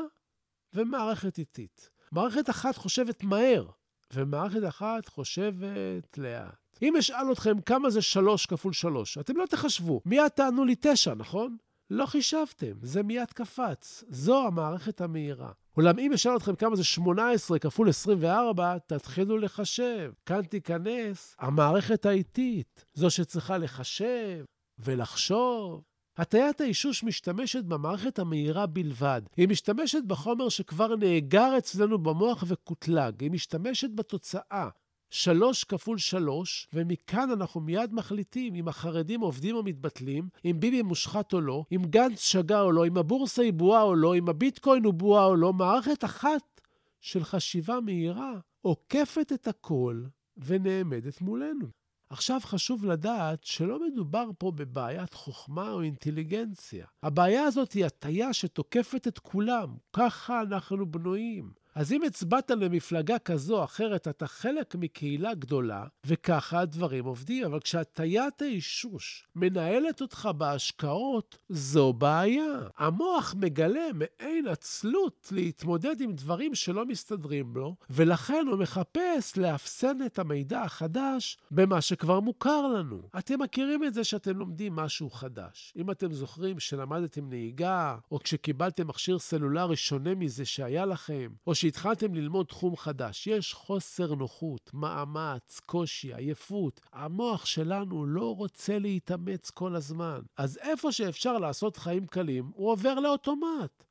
ומערכת 0.73 1.37
איטית. 1.37 1.89
מערכת 2.11 2.49
אחת 2.49 2.77
חושבת 2.77 3.23
מהר, 3.23 3.65
ומערכת 4.13 4.67
אחת 4.67 5.07
חושבת 5.07 6.17
לאט. 6.17 6.79
אם 6.81 6.95
אשאל 6.95 7.31
אתכם 7.31 7.61
כמה 7.61 7.89
זה 7.89 8.01
שלוש 8.01 8.45
כפול 8.45 8.73
שלוש, 8.73 9.17
אתם 9.17 9.37
לא 9.37 9.45
תחשבו. 9.45 10.01
מיד 10.05 10.27
תענו 10.27 10.65
לי 10.65 10.75
תשע, 10.81 11.13
נכון? 11.13 11.57
לא 11.89 12.05
חישבתם, 12.05 12.73
זה 12.81 13.03
מיד 13.03 13.31
קפץ. 13.33 14.03
זו 14.09 14.47
המערכת 14.47 15.01
המהירה. 15.01 15.51
אולם 15.77 15.99
אם 15.99 16.13
אשאל 16.13 16.35
אתכם 16.37 16.55
כמה 16.55 16.75
זה 16.75 16.83
18 16.83 17.59
כפול 17.59 17.89
24, 17.89 18.77
תתחילו 18.77 19.37
לחשב. 19.37 20.11
כאן 20.25 20.41
תיכנס 20.41 21.35
המערכת 21.39 22.05
האיטית, 22.05 22.85
זו 22.93 23.09
שצריכה 23.09 23.57
לחשב 23.57 24.45
ולחשוב. 24.79 25.83
הטיית 26.17 26.61
האישוש 26.61 27.03
משתמשת 27.03 27.63
במערכת 27.63 28.19
המהירה 28.19 28.65
בלבד. 28.65 29.21
היא 29.37 29.47
משתמשת 29.47 30.03
בחומר 30.07 30.49
שכבר 30.49 30.95
נאגר 30.95 31.57
אצלנו 31.57 31.97
במוח 31.97 32.43
וקוטלג. 32.47 33.21
היא 33.21 33.31
משתמשת 33.31 33.89
בתוצאה. 33.95 34.69
שלוש 35.09 35.63
כפול 35.63 35.97
שלוש, 35.97 36.67
ומכאן 36.73 37.31
אנחנו 37.31 37.61
מיד 37.61 37.93
מחליטים 37.93 38.55
אם 38.55 38.67
החרדים 38.67 39.21
עובדים 39.21 39.55
או 39.55 39.63
מתבטלים, 39.63 40.29
אם 40.45 40.55
ביבי 40.59 40.81
מושחת 40.81 41.33
או 41.33 41.41
לא, 41.41 41.63
אם 41.75 41.81
גנץ 41.85 42.19
שגה 42.19 42.61
או 42.61 42.71
לא, 42.71 42.87
אם 42.87 42.97
הבורסה 42.97 43.41
היא 43.41 43.53
בועה 43.53 43.81
או 43.83 43.95
לא, 43.95 44.15
אם 44.15 44.29
הביטקוין 44.29 44.83
הוא 44.83 44.93
בועה 44.93 45.25
או 45.25 45.35
לא, 45.35 45.53
מערכת 45.53 46.03
אחת 46.03 46.61
של 47.01 47.23
חשיבה 47.23 47.79
מהירה 47.79 48.33
עוקפת 48.61 49.31
את 49.33 49.47
הכל 49.47 50.03
ונעמדת 50.37 51.21
מולנו. 51.21 51.67
עכשיו 52.09 52.39
חשוב 52.43 52.85
לדעת 52.85 53.43
שלא 53.43 53.79
מדובר 53.87 54.29
פה 54.37 54.51
בבעיית 54.51 55.13
חוכמה 55.13 55.71
או 55.71 55.81
אינטליגנציה. 55.81 56.85
הבעיה 57.03 57.43
הזאת 57.43 57.73
היא 57.73 57.85
הטיה 57.85 58.33
שתוקפת 58.33 59.07
את 59.07 59.19
כולם. 59.19 59.75
ככה 59.93 60.41
אנחנו 60.41 60.91
בנויים. 60.91 61.51
אז 61.77 61.93
אם 61.93 62.03
הצבעת 62.03 62.51
למפלגה 62.51 63.19
כזו 63.19 63.57
או 63.57 63.63
אחרת, 63.63 64.07
אתה 64.07 64.27
חלק 64.27 64.75
מקהילה 64.75 65.33
גדולה, 65.33 65.85
וככה 66.05 66.59
הדברים 66.59 67.05
עובדים. 67.05 67.45
אבל 67.45 67.59
כשהטיית 67.59 68.41
האישוש 68.41 69.27
מנהלת 69.35 70.01
אותך 70.01 70.29
בהשקעות, 70.37 71.37
זו 71.49 71.93
בעיה. 71.93 72.59
המוח 72.77 73.35
מגלה 73.37 73.87
מעין 73.93 74.47
עצלות 74.47 75.27
להתמודד 75.31 76.01
עם 76.01 76.13
דברים 76.13 76.55
שלא 76.55 76.85
מסתדרים 76.85 77.53
לו, 77.55 77.75
ולכן 77.89 78.45
הוא 78.49 78.59
מחפש 78.59 79.37
לאפסן 79.37 79.97
את 80.05 80.19
המידע 80.19 80.61
החדש 80.61 81.37
במה 81.51 81.81
שכבר 81.81 82.19
מוכר 82.19 82.67
לנו. 82.67 83.01
אתם 83.17 83.41
מכירים 83.41 83.83
את 83.83 83.93
זה 83.93 84.03
שאתם 84.03 84.37
לומדים 84.37 84.75
משהו 84.75 85.09
חדש. 85.09 85.73
אם 85.77 85.91
אתם 85.91 86.13
זוכרים 86.13 86.59
שלמדתם 86.59 87.29
נהיגה, 87.29 87.97
או 88.11 88.19
כשקיבלתם 88.19 88.87
מכשיר 88.87 89.19
סלולרי 89.19 89.75
שונה 89.75 90.15
מזה 90.15 90.45
שהיה 90.45 90.85
לכם, 90.85 91.29
או 91.47 91.55
ש... 91.55 91.66
כשהתחלתם 91.67 92.13
ללמוד 92.13 92.45
תחום 92.45 92.75
חדש, 92.75 93.27
יש 93.27 93.53
חוסר 93.53 94.15
נוחות, 94.15 94.71
מאמץ, 94.73 95.59
קושי, 95.65 96.13
עייפות. 96.13 96.81
המוח 96.93 97.45
שלנו 97.45 98.05
לא 98.05 98.35
רוצה 98.35 98.79
להתאמץ 98.79 99.49
כל 99.49 99.75
הזמן. 99.75 100.21
אז 100.37 100.57
איפה 100.57 100.91
שאפשר 100.91 101.37
לעשות 101.37 101.77
חיים 101.77 102.07
קלים, 102.07 102.51
הוא 102.53 102.71
עובר 102.71 102.99
לאוטומט. 102.99 103.83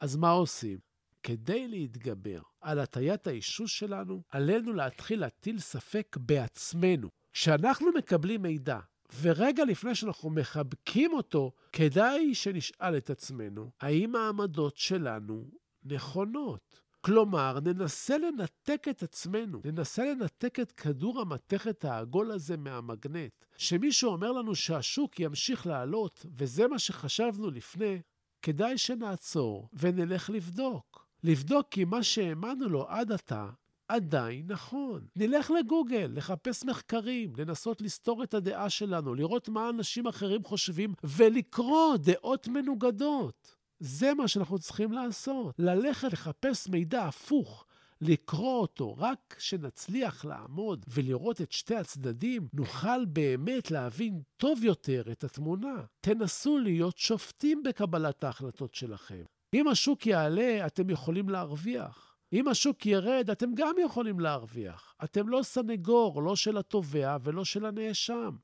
אז 0.00 0.16
מה 0.16 0.30
עושים? 0.30 0.78
כדי 1.22 1.68
להתגבר 1.68 2.40
על 2.60 2.78
הטיית 2.78 3.26
האישוש 3.26 3.78
שלנו, 3.78 4.22
עלינו 4.30 4.72
להתחיל 4.72 5.20
להטיל 5.20 5.58
ספק 5.58 6.16
בעצמנו. 6.20 7.08
כשאנחנו 7.32 7.88
מקבלים 7.98 8.42
מידע, 8.42 8.78
ורגע 9.20 9.64
לפני 9.64 9.94
שאנחנו 9.94 10.30
מחבקים 10.30 11.12
אותו, 11.12 11.52
כדאי 11.72 12.34
שנשאל 12.34 12.96
את 12.96 13.10
עצמנו, 13.10 13.70
האם 13.80 14.16
העמדות 14.16 14.76
שלנו 14.76 15.50
נכונות? 15.84 16.87
כלומר, 17.00 17.58
ננסה 17.64 18.18
לנתק 18.18 18.86
את 18.90 19.02
עצמנו, 19.02 19.60
ננסה 19.64 20.04
לנתק 20.04 20.60
את 20.60 20.72
כדור 20.72 21.20
המתכת 21.20 21.84
העגול 21.84 22.30
הזה 22.30 22.56
מהמגנט. 22.56 23.44
שמישהו 23.56 24.10
אומר 24.10 24.32
לנו 24.32 24.54
שהשוק 24.54 25.20
ימשיך 25.20 25.66
לעלות, 25.66 26.26
וזה 26.36 26.68
מה 26.68 26.78
שחשבנו 26.78 27.50
לפני, 27.50 28.00
כדאי 28.42 28.78
שנעצור 28.78 29.68
ונלך 29.72 30.30
לבדוק. 30.30 31.06
לבדוק 31.24 31.66
כי 31.70 31.84
מה 31.84 32.02
שהאמנו 32.02 32.68
לו 32.68 32.88
עד 32.88 33.12
עתה 33.12 33.48
עדיין 33.88 34.46
נכון. 34.48 35.06
נלך 35.16 35.50
לגוגל, 35.50 36.10
לחפש 36.14 36.64
מחקרים, 36.64 37.32
לנסות 37.36 37.80
לסתור 37.80 38.22
את 38.22 38.34
הדעה 38.34 38.70
שלנו, 38.70 39.14
לראות 39.14 39.48
מה 39.48 39.68
אנשים 39.68 40.06
אחרים 40.06 40.44
חושבים 40.44 40.94
ולקרוא 41.04 41.96
דעות 41.96 42.48
מנוגדות. 42.48 43.57
זה 43.80 44.14
מה 44.14 44.28
שאנחנו 44.28 44.58
צריכים 44.58 44.92
לעשות, 44.92 45.54
ללכת 45.58 46.12
לחפש 46.12 46.68
מידע 46.68 47.04
הפוך. 47.04 47.64
לקרוא 48.00 48.60
אותו, 48.60 48.94
רק 48.98 49.34
כשנצליח 49.38 50.24
לעמוד 50.24 50.84
ולראות 50.88 51.40
את 51.40 51.52
שתי 51.52 51.74
הצדדים, 51.74 52.48
נוכל 52.52 53.04
באמת 53.04 53.70
להבין 53.70 54.22
טוב 54.36 54.64
יותר 54.64 55.02
את 55.12 55.24
התמונה. 55.24 55.84
תנסו 56.00 56.58
להיות 56.58 56.98
שופטים 56.98 57.62
בקבלת 57.62 58.24
ההחלטות 58.24 58.74
שלכם. 58.74 59.22
אם 59.54 59.68
השוק 59.68 60.06
יעלה, 60.06 60.66
אתם 60.66 60.90
יכולים 60.90 61.28
להרוויח. 61.28 62.16
אם 62.32 62.48
השוק 62.48 62.86
ירד, 62.86 63.30
אתם 63.30 63.54
גם 63.54 63.74
יכולים 63.84 64.20
להרוויח. 64.20 64.94
אתם 65.04 65.28
לא 65.28 65.40
סנגור, 65.42 66.22
לא 66.22 66.36
של 66.36 66.58
התובע 66.58 67.16
ולא 67.22 67.44
של 67.44 67.66
הנאשם. 67.66 68.36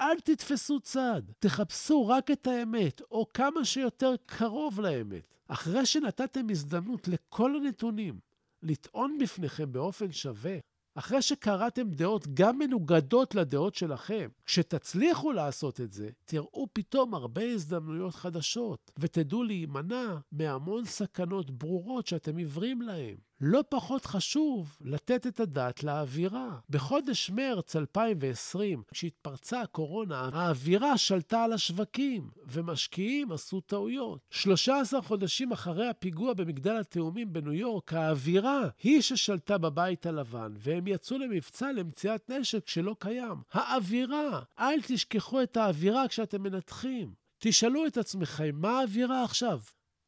אל 0.00 0.20
תתפסו 0.20 0.80
צד, 0.80 1.22
תחפשו 1.38 2.08
רק 2.08 2.30
את 2.30 2.46
האמת, 2.46 3.00
או 3.10 3.26
כמה 3.34 3.64
שיותר 3.64 4.14
קרוב 4.26 4.80
לאמת. 4.80 5.34
אחרי 5.48 5.86
שנתתם 5.86 6.50
הזדמנות 6.50 7.08
לכל 7.08 7.56
הנתונים 7.56 8.18
לטעון 8.62 9.18
בפניכם 9.18 9.72
באופן 9.72 10.12
שווה, 10.12 10.58
אחרי 10.94 11.22
שקראתם 11.22 11.90
דעות 11.90 12.26
גם 12.34 12.58
מנוגדות 12.58 13.34
לדעות 13.34 13.74
שלכם, 13.74 14.28
כשתצליחו 14.46 15.32
לעשות 15.32 15.80
את 15.80 15.92
זה, 15.92 16.10
תראו 16.24 16.68
פתאום 16.72 17.14
הרבה 17.14 17.42
הזדמנויות 17.42 18.14
חדשות, 18.14 18.90
ותדעו 18.98 19.42
להימנע 19.42 20.16
מהמון 20.32 20.84
סכנות 20.84 21.50
ברורות 21.50 22.06
שאתם 22.06 22.36
עיוורים 22.36 22.82
להן. 22.82 23.16
לא 23.44 23.64
פחות 23.68 24.06
חשוב 24.06 24.76
לתת 24.80 25.26
את 25.26 25.40
הדעת 25.40 25.84
לאווירה. 25.84 26.58
בחודש 26.70 27.30
מרץ 27.30 27.76
2020, 27.76 28.82
כשהתפרצה 28.92 29.60
הקורונה, 29.60 30.30
האווירה 30.32 30.98
שלטה 30.98 31.44
על 31.44 31.52
השווקים, 31.52 32.30
ומשקיעים 32.46 33.32
עשו 33.32 33.60
טעויות. 33.60 34.20
13 34.30 35.02
חודשים 35.02 35.52
אחרי 35.52 35.88
הפיגוע 35.88 36.34
במגדל 36.34 36.76
התאומים 36.76 37.32
בניו 37.32 37.52
יורק, 37.52 37.92
האווירה 37.92 38.68
היא 38.82 39.00
ששלטה 39.00 39.58
בבית 39.58 40.06
הלבן, 40.06 40.54
והם 40.58 40.86
יצאו 40.86 41.18
למבצע 41.18 41.72
למציאת 41.72 42.30
נשק 42.30 42.68
שלא 42.68 42.96
קיים. 42.98 43.36
האווירה, 43.52 44.42
אל 44.58 44.78
תשכחו 44.86 45.42
את 45.42 45.56
האווירה 45.56 46.08
כשאתם 46.08 46.42
מנתחים. 46.42 47.14
תשאלו 47.38 47.86
את 47.86 47.96
עצמכם, 47.96 48.50
מה 48.54 48.80
האווירה 48.80 49.24
עכשיו? 49.24 49.60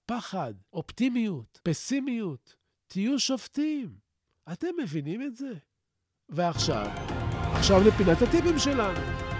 פחד, 0.06 0.54
אופטימיות, 0.72 1.60
פסימיות. 1.62 2.63
תהיו 2.86 3.18
שופטים. 3.18 3.96
אתם 4.52 4.68
מבינים 4.82 5.22
את 5.22 5.36
זה? 5.36 5.52
ועכשיו, 6.28 6.86
עכשיו 7.54 7.80
לפינת 7.88 8.22
הטיפים 8.22 8.58
שלנו. 8.58 9.33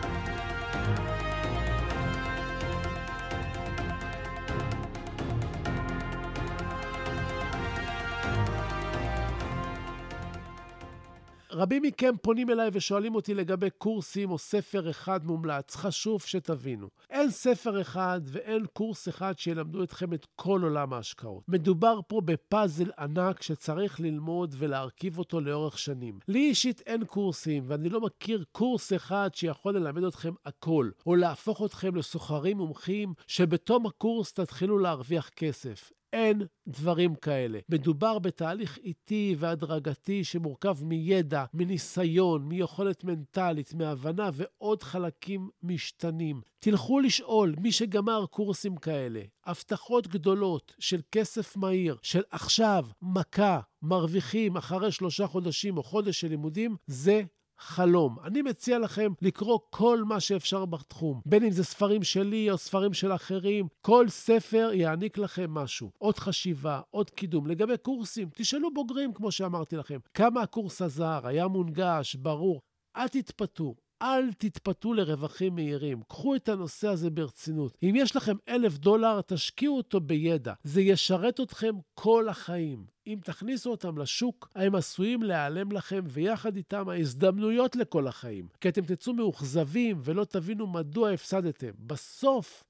רבים 11.55 11.83
מכם 11.83 12.15
פונים 12.23 12.51
אליי 12.51 12.71
ושואלים 12.73 13.15
אותי 13.15 13.35
לגבי 13.35 13.71
קורסים 13.71 14.31
או 14.31 14.39
ספר 14.39 14.91
אחד 14.91 15.27
מומלץ. 15.27 15.77
חשוב 15.77 16.23
שתבינו, 16.23 16.89
אין 17.11 17.31
ספר 17.31 17.81
אחד 17.81 18.21
ואין 18.25 18.67
קורס 18.73 19.09
אחד 19.09 19.39
שילמדו 19.39 19.83
אתכם 19.83 20.13
את 20.15 20.27
כל 20.37 20.61
עולם 20.63 20.93
ההשקעות. 20.93 21.43
מדובר 21.49 22.01
פה 22.09 22.21
בפאזל 22.21 22.91
ענק 22.99 23.43
שצריך 23.43 24.01
ללמוד 24.01 24.55
ולהרכיב 24.59 25.19
אותו 25.19 25.41
לאורך 25.41 25.79
שנים. 25.79 26.19
לי 26.29 26.49
אישית 26.49 26.81
אין 26.87 27.05
קורסים, 27.05 27.65
ואני 27.67 27.89
לא 27.89 28.01
מכיר 28.01 28.45
קורס 28.53 28.93
אחד 28.93 29.31
שיכול 29.35 29.77
ללמד 29.77 30.05
אתכם 30.05 30.33
הכל, 30.45 30.91
או 31.07 31.15
להפוך 31.15 31.63
אתכם 31.65 31.97
לסוחרים 31.97 32.57
מומחים 32.57 33.15
שבתום 33.27 33.87
הקורס 33.87 34.33
תתחילו 34.33 34.79
להרוויח 34.79 35.29
כסף. 35.29 35.91
אין 36.15 36.43
דברים 36.69 37.15
כאלה. 37.15 37.59
מדובר 37.69 38.19
בתהליך 38.19 38.79
איטי 38.79 39.37
והדרגתי 39.39 40.25
שמורכב 40.25 40.85
מידע, 40.85 41.45
מניסיון, 41.55 42.49
מיכולת 42.49 43.05
מנטלית, 43.05 43.75
מהבנה 43.75 44.31
ועוד 44.35 44.83
חלקים 44.83 45.49
משתנים. 45.63 46.41
תלכו 46.59 47.01
לשאול 47.01 47.55
מי 47.59 47.73
שגמר 47.73 48.27
קורסים 48.27 48.77
כאלה, 48.77 49.21
הבטחות 49.47 50.07
גדולות 50.07 50.75
של 50.79 51.01
כסף 51.13 51.57
מהיר, 51.57 51.97
של 52.03 52.23
עכשיו, 52.31 52.87
מכה, 53.03 53.61
מרוויחים 53.83 54.57
אחרי 54.57 54.93
שלושה 54.93 55.27
חודשים 55.27 55.77
או 55.77 55.83
חודש 55.83 56.21
של 56.21 56.29
לימודים, 56.29 56.77
זה 56.87 57.23
חלום. 57.59 58.17
אני 58.25 58.43
מציע 58.43 58.79
לכם 58.79 59.13
לקרוא 59.23 59.59
כל 59.71 60.05
מה 60.05 60.21
שאפשר 60.21 60.65
בתחום, 60.65 61.21
בין 61.27 61.45
אם 61.45 61.51
זה 61.51 61.65
ספרים 61.65 62.03
שלי 62.03 62.51
או 62.51 62.59
ספרים 62.59 62.93
של 62.95 63.13
אחרים. 63.13 63.67
כל 63.81 64.09
ספר 64.09 64.71
יעניק 64.75 65.19
לכם 65.19 65.51
משהו. 65.51 65.91
עוד 65.99 66.19
חשיבה, 66.19 66.81
עוד 66.91 67.11
קידום. 67.11 67.47
לגבי 67.47 67.77
קורסים, 67.77 68.29
תשאלו 68.35 68.75
בוגרים, 68.75 69.13
כמו 69.13 69.33
שאמרתי 69.33 69.77
לכם, 69.77 69.99
כמה 70.15 70.43
הקורס 70.43 70.83
עזר, 70.83 71.27
היה 71.27 71.49
מונגש, 71.49 72.15
ברור. 72.15 72.61
אל 72.97 73.09
תתפתו. 73.09 73.75
אל 74.05 74.33
תתפתו 74.33 74.95
לרווחים 74.95 75.55
מהירים. 75.55 76.03
קחו 76.09 76.35
את 76.37 76.49
הנושא 76.49 76.89
הזה 76.89 77.11
ברצינות. 77.11 77.79
אם 77.83 77.95
יש 77.97 78.17
לכם 78.17 78.37
אלף 78.49 78.79
דולר, 78.79 79.21
תשקיעו 79.27 79.77
אותו 79.77 80.01
בידע. 80.01 80.53
זה 80.65 80.81
ישרת 80.81 81.41
אתכם 81.41 81.75
כל 81.95 82.29
החיים. 82.29 82.87
אם 83.07 83.19
תכניסו 83.25 83.71
אותם 83.71 83.99
לשוק, 83.99 84.49
הם 84.55 84.75
עשויים 84.75 85.23
להיעלם 85.23 85.73
לכם, 85.73 86.05
ויחד 86.07 86.57
איתם 86.57 86.89
ההזדמנויות 86.89 87.77
לכל 87.77 88.07
החיים. 88.07 88.49
כי 88.61 88.69
אתם 88.69 88.83
תצאו 88.83 89.15
מאוכזבים 89.15 90.01
ולא 90.05 90.25
תבינו 90.25 90.67
מדוע 90.67 91.11
הפסדתם. 91.11 91.71
בסוף, 91.79 92.65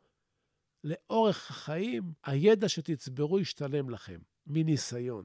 לאורך 0.84 1.50
החיים, 1.50 2.02
הידע 2.24 2.68
שתצברו 2.68 3.40
ישתלם 3.40 3.90
לכם, 3.90 4.18
מניסיון. 4.46 5.24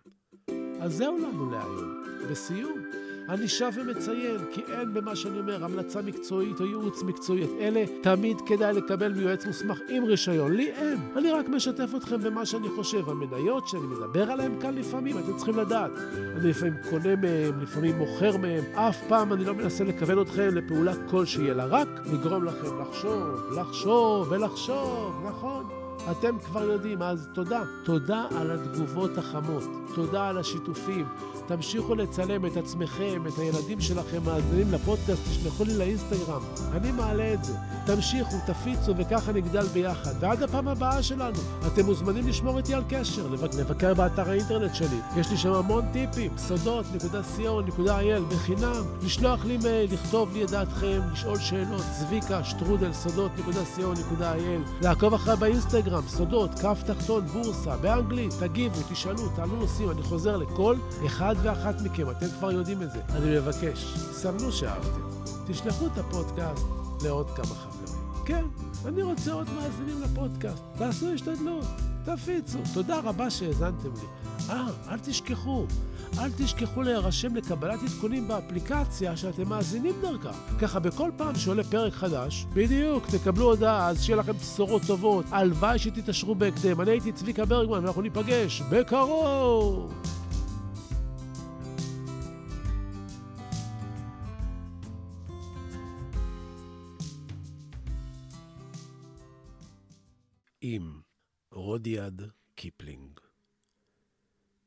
אז 0.82 0.94
זהו 0.94 1.18
לנו 1.18 1.52
להיום. 1.52 2.04
בסיום, 2.32 2.89
אני 3.30 3.48
שב 3.48 3.72
ומציין, 3.76 4.38
כי 4.52 4.62
אין 4.68 4.94
במה 4.94 5.16
שאני 5.16 5.40
אומר 5.40 5.66
המלצה 5.66 6.02
מקצועית 6.02 6.60
או 6.60 6.66
ייעוץ 6.66 7.04
מקצועי. 7.04 7.44
את 7.44 7.50
אלה 7.60 7.84
תמיד 8.02 8.42
כדאי 8.46 8.74
לקבל 8.74 9.14
מיועץ 9.14 9.46
מוסמך 9.46 9.80
עם 9.90 10.04
רישיון. 10.04 10.54
לי 10.54 10.72
אין. 10.72 10.98
אני 11.16 11.32
רק 11.32 11.50
משתף 11.50 11.90
אתכם 11.98 12.22
במה 12.22 12.46
שאני 12.46 12.70
חושב. 12.70 13.10
המניות 13.10 13.68
שאני 13.68 13.84
מדבר 13.84 14.32
עליהן 14.32 14.62
כאן 14.62 14.76
לפעמים, 14.76 15.18
אתם 15.18 15.38
צריכים 15.38 15.58
לדעת. 15.58 15.92
אני 16.38 16.50
לפעמים 16.50 16.74
קונה 16.90 17.16
מהם, 17.16 17.62
לפעמים 17.62 17.98
מוכר 17.98 18.38
מהם. 18.38 18.64
אף 18.76 18.98
פעם 19.08 19.34
אני 19.34 19.46
לא 19.46 19.54
מנסה 19.54 19.84
לכוון 19.84 20.22
אתכם 20.22 20.56
לפעולה 20.56 20.94
כלשהי, 21.10 21.52
אלא 21.52 21.64
רק 21.70 21.88
לגרום 22.14 22.44
לכם 22.44 22.82
לחשוב, 22.82 23.54
לחשוב 23.58 24.32
ולחשוב, 24.32 25.24
נכון? 25.28 25.79
אתם 26.12 26.40
כבר 26.46 26.64
יודעים, 26.64 27.02
אז 27.02 27.28
תודה. 27.34 27.62
תודה 27.84 28.26
על 28.38 28.52
התגובות 28.52 29.18
החמות, 29.18 29.64
תודה 29.96 30.28
על 30.30 30.38
השיתופים. 30.38 31.06
תמשיכו 31.48 31.96
לצלם 31.96 32.46
את 32.46 32.58
עצמכם, 32.58 33.28
את 33.28 33.40
הילדים 33.40 33.82
שלכם, 33.82 34.24
מאזינים 34.26 34.74
לפודקאסט, 34.74 35.22
תשלחו 35.30 35.64
לי 35.64 35.78
לאינסטגרם. 35.78 36.42
אני 36.72 36.92
מעלה 36.92 37.34
את 37.34 37.44
זה. 37.44 37.54
תמשיכו, 37.86 38.36
תפיצו, 38.48 38.94
וככה 38.98 39.32
נגדל 39.32 39.66
ביחד. 39.68 40.12
ועד 40.20 40.44
הפעם 40.44 40.68
הבאה 40.68 41.04
שלנו, 41.04 41.40
אתם 41.68 41.86
מוזמנים 41.86 42.28
לשמור 42.28 42.58
איתי 42.58 42.74
על 42.74 42.84
קשר, 42.90 43.28
לבקר 43.58 43.94
באתר 43.94 44.30
האינטרנט 44.30 44.76
שלי. 44.76 45.00
יש 45.18 45.32
לי 45.32 45.38
שם 45.38 45.54
המון 45.54 45.86
טיפים, 45.94 46.32
סודות.co.il, 46.38 48.34
בחינם. 48.34 48.84
לשלוח 49.04 49.46
לי 49.46 49.58
מייל, 49.58 49.94
לכתוב 49.94 50.34
לי 50.34 50.44
את 50.44 50.50
דעתכם, 50.50 51.02
לשאול 51.14 51.40
שאלות, 51.40 51.84
צביקה, 52.00 52.44
שטרודל, 52.44 52.94
סודות.co.il, 52.94 54.82
לעקוב 54.82 55.14
אחריי 55.14 55.38
באינסטגרם, 55.38 55.89
סודות, 56.08 56.60
כף 56.60 56.84
תחתון, 56.86 57.28
בורסה, 57.28 57.78
באנגלית, 57.78 58.34
תגיבו, 58.40 58.80
תשאלו, 58.92 59.30
תעלו 59.36 59.56
נושאים, 59.56 59.92
אני 59.92 60.02
חוזר 60.02 60.38
לכל 60.38 60.76
אחד 61.06 61.36
ואחת 61.44 61.82
מכם, 61.82 62.10
אתם 62.12 62.28
כבר 62.40 62.52
יודעים 62.52 62.82
את 62.82 62.92
זה. 62.92 63.00
אני 63.10 63.38
מבקש, 63.38 63.94
סמנו 64.12 64.52
שאהבתם. 64.52 65.02
תשלחו 65.48 65.88
את 65.88 65.98
הפודקאסט 65.98 66.66
לעוד 67.04 67.30
כמה 67.30 67.46
חברים. 67.46 67.80
כן, 68.26 68.44
אני 68.86 69.02
רוצה 69.02 69.34
עוד 69.34 69.48
מאזינים 69.56 70.02
לפודקאסט. 70.02 70.64
תעשו 70.78 71.14
השתדלות, 71.14 71.66
תפיצו. 72.06 72.60
תודה 72.74 73.00
רבה 73.00 73.30
שהאזנתם 73.30 73.90
לי. 73.94 74.08
אה, 74.50 74.68
אל 74.90 75.00
תשכחו, 75.00 75.66
אל 76.18 76.32
תשכחו 76.38 76.82
להירשם 76.82 77.36
לקבלת 77.36 77.80
עדכונים 77.84 78.28
באפליקציה 78.28 79.18
שאתם 79.18 79.50
מאזינים 79.50 79.96
דרכה. 80.02 80.32
ככה 80.62 80.80
בכל 80.80 81.12
פעם 81.18 81.36
שעולה 81.36 81.64
פרק 81.64 81.94
חדש, 81.94 82.46
בדיוק, 82.54 83.06
תקבלו 83.08 83.46
הודעה, 83.46 83.88
אז 83.88 84.04
שיהיה 84.04 84.18
לכם 84.20 84.34
בשורות 84.34 84.82
טובות. 84.88 85.26
הלוואי 85.32 85.80
שתתעשרו 85.80 86.36
בהקדם. 86.36 86.82
אני 86.82 86.92
הייתי 86.92 87.12
צביקה 87.12 87.46
ברגמן, 87.46 87.84
ואנחנו 87.84 88.02
ניפגש 88.02 88.62
בקרוב! 88.62 89.94
אם 100.64 101.00
רודיארד 101.52 102.22
קיפלינג 102.56 103.20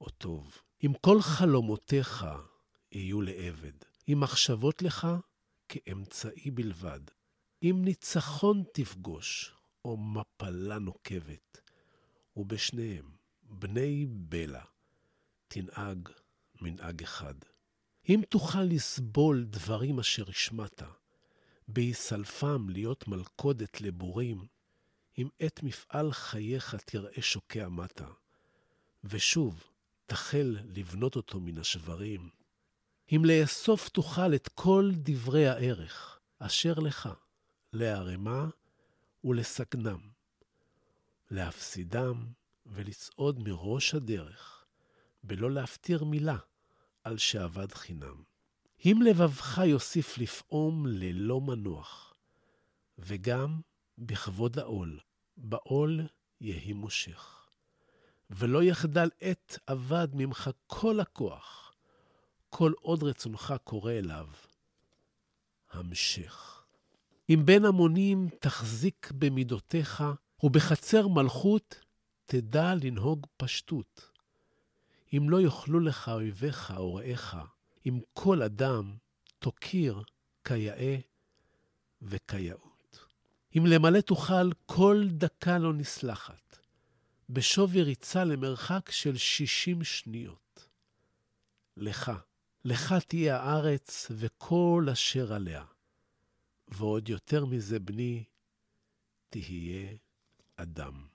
או 0.00 0.10
טוב. 0.10 0.58
אם 0.84 0.92
כל 1.00 1.20
חלומותיך 1.20 2.26
יהיו 2.92 3.20
לעבד, 3.22 3.72
אם 4.08 4.20
מחשבות 4.20 4.82
לך 4.82 5.06
כאמצעי 5.68 6.50
בלבד, 6.50 7.00
אם 7.62 7.80
ניצחון 7.84 8.64
תפגוש, 8.72 9.54
או 9.84 9.96
מפלה 9.96 10.78
נוקבת, 10.78 11.60
ובשניהם, 12.36 13.10
בני 13.42 14.06
בלע, 14.08 14.64
תנהג 15.48 16.08
מנהג 16.60 17.02
אחד. 17.02 17.34
אם 18.08 18.20
תוכל 18.28 18.62
לסבול 18.62 19.44
דברים 19.44 19.98
אשר 19.98 20.28
השמעת, 20.28 20.82
בהיסלפם 21.68 22.68
להיות 22.68 23.08
מלכודת 23.08 23.80
לבורים, 23.80 24.46
אם 25.18 25.28
את 25.46 25.62
מפעל 25.62 26.12
חייך 26.12 26.74
תראה 26.74 27.22
שוקע 27.22 27.68
מטה, 27.68 28.08
ושוב 29.04 29.64
תחל 30.06 30.56
לבנות 30.64 31.16
אותו 31.16 31.40
מן 31.40 31.58
השברים, 31.58 32.30
אם 33.12 33.22
לאסוף 33.24 33.88
תוכל 33.88 34.34
את 34.34 34.48
כל 34.48 34.90
דברי 34.94 35.48
הערך 35.48 36.20
אשר 36.38 36.74
לך, 36.74 37.08
להרמה 37.72 38.48
ולסכנם, 39.24 40.00
להפסידם 41.30 42.24
ולצעוד 42.66 43.48
מראש 43.48 43.94
הדרך, 43.94 44.64
בלא 45.22 45.50
להפטיר 45.50 46.04
מילה 46.04 46.36
על 47.04 47.18
שאבד 47.18 47.74
חינם. 47.74 48.22
אם 48.84 48.98
לבבך 49.04 49.58
יוסיף 49.66 50.18
לפעום 50.18 50.86
ללא 50.86 51.40
מנוח, 51.40 52.14
וגם 52.98 53.60
בכבוד 53.98 54.58
העול, 54.58 55.00
בעול 55.36 56.00
יהי 56.40 56.72
מושך. 56.72 57.43
ולא 58.30 58.62
יחדל 58.62 59.08
עת 59.20 59.58
אבד 59.68 60.08
ממך 60.14 60.50
כל 60.66 61.00
הכוח, 61.00 61.72
כל 62.50 62.72
עוד 62.80 63.02
רצונך 63.02 63.54
קורא 63.64 63.92
אליו. 63.92 64.26
המשך. 65.72 66.64
אם 67.30 67.42
בין 67.44 67.64
המונים 67.64 68.28
תחזיק 68.40 69.12
במידותיך, 69.18 70.04
ובחצר 70.42 71.08
מלכות 71.08 71.80
תדע 72.26 72.74
לנהוג 72.74 73.26
פשטות. 73.36 74.10
אם 75.16 75.30
לא 75.30 75.40
יאכלו 75.40 75.80
לך 75.80 76.08
אויביך 76.08 76.74
או 76.76 76.94
רעיך, 76.94 77.36
אם 77.86 78.00
כל 78.12 78.42
אדם 78.42 78.94
תוקיר 79.38 80.02
כיאה 80.44 80.96
וכיאות. 82.02 83.06
אם 83.58 83.66
למלא 83.66 84.00
תוכל 84.00 84.52
כל 84.66 85.04
דקה 85.10 85.58
לא 85.58 85.72
נסלחת, 85.72 86.58
בשווי 87.28 87.82
ריצה 87.82 88.24
למרחק 88.24 88.90
של 88.90 89.16
60 89.16 89.84
שניות. 89.84 90.68
לך, 91.76 92.12
לך 92.64 92.94
תהיה 93.08 93.40
הארץ 93.40 94.06
וכל 94.10 94.86
אשר 94.92 95.32
עליה. 95.32 95.64
ועוד 96.68 97.08
יותר 97.08 97.44
מזה, 97.44 97.78
בני, 97.78 98.24
תהיה 99.28 99.96
אדם. 100.56 101.13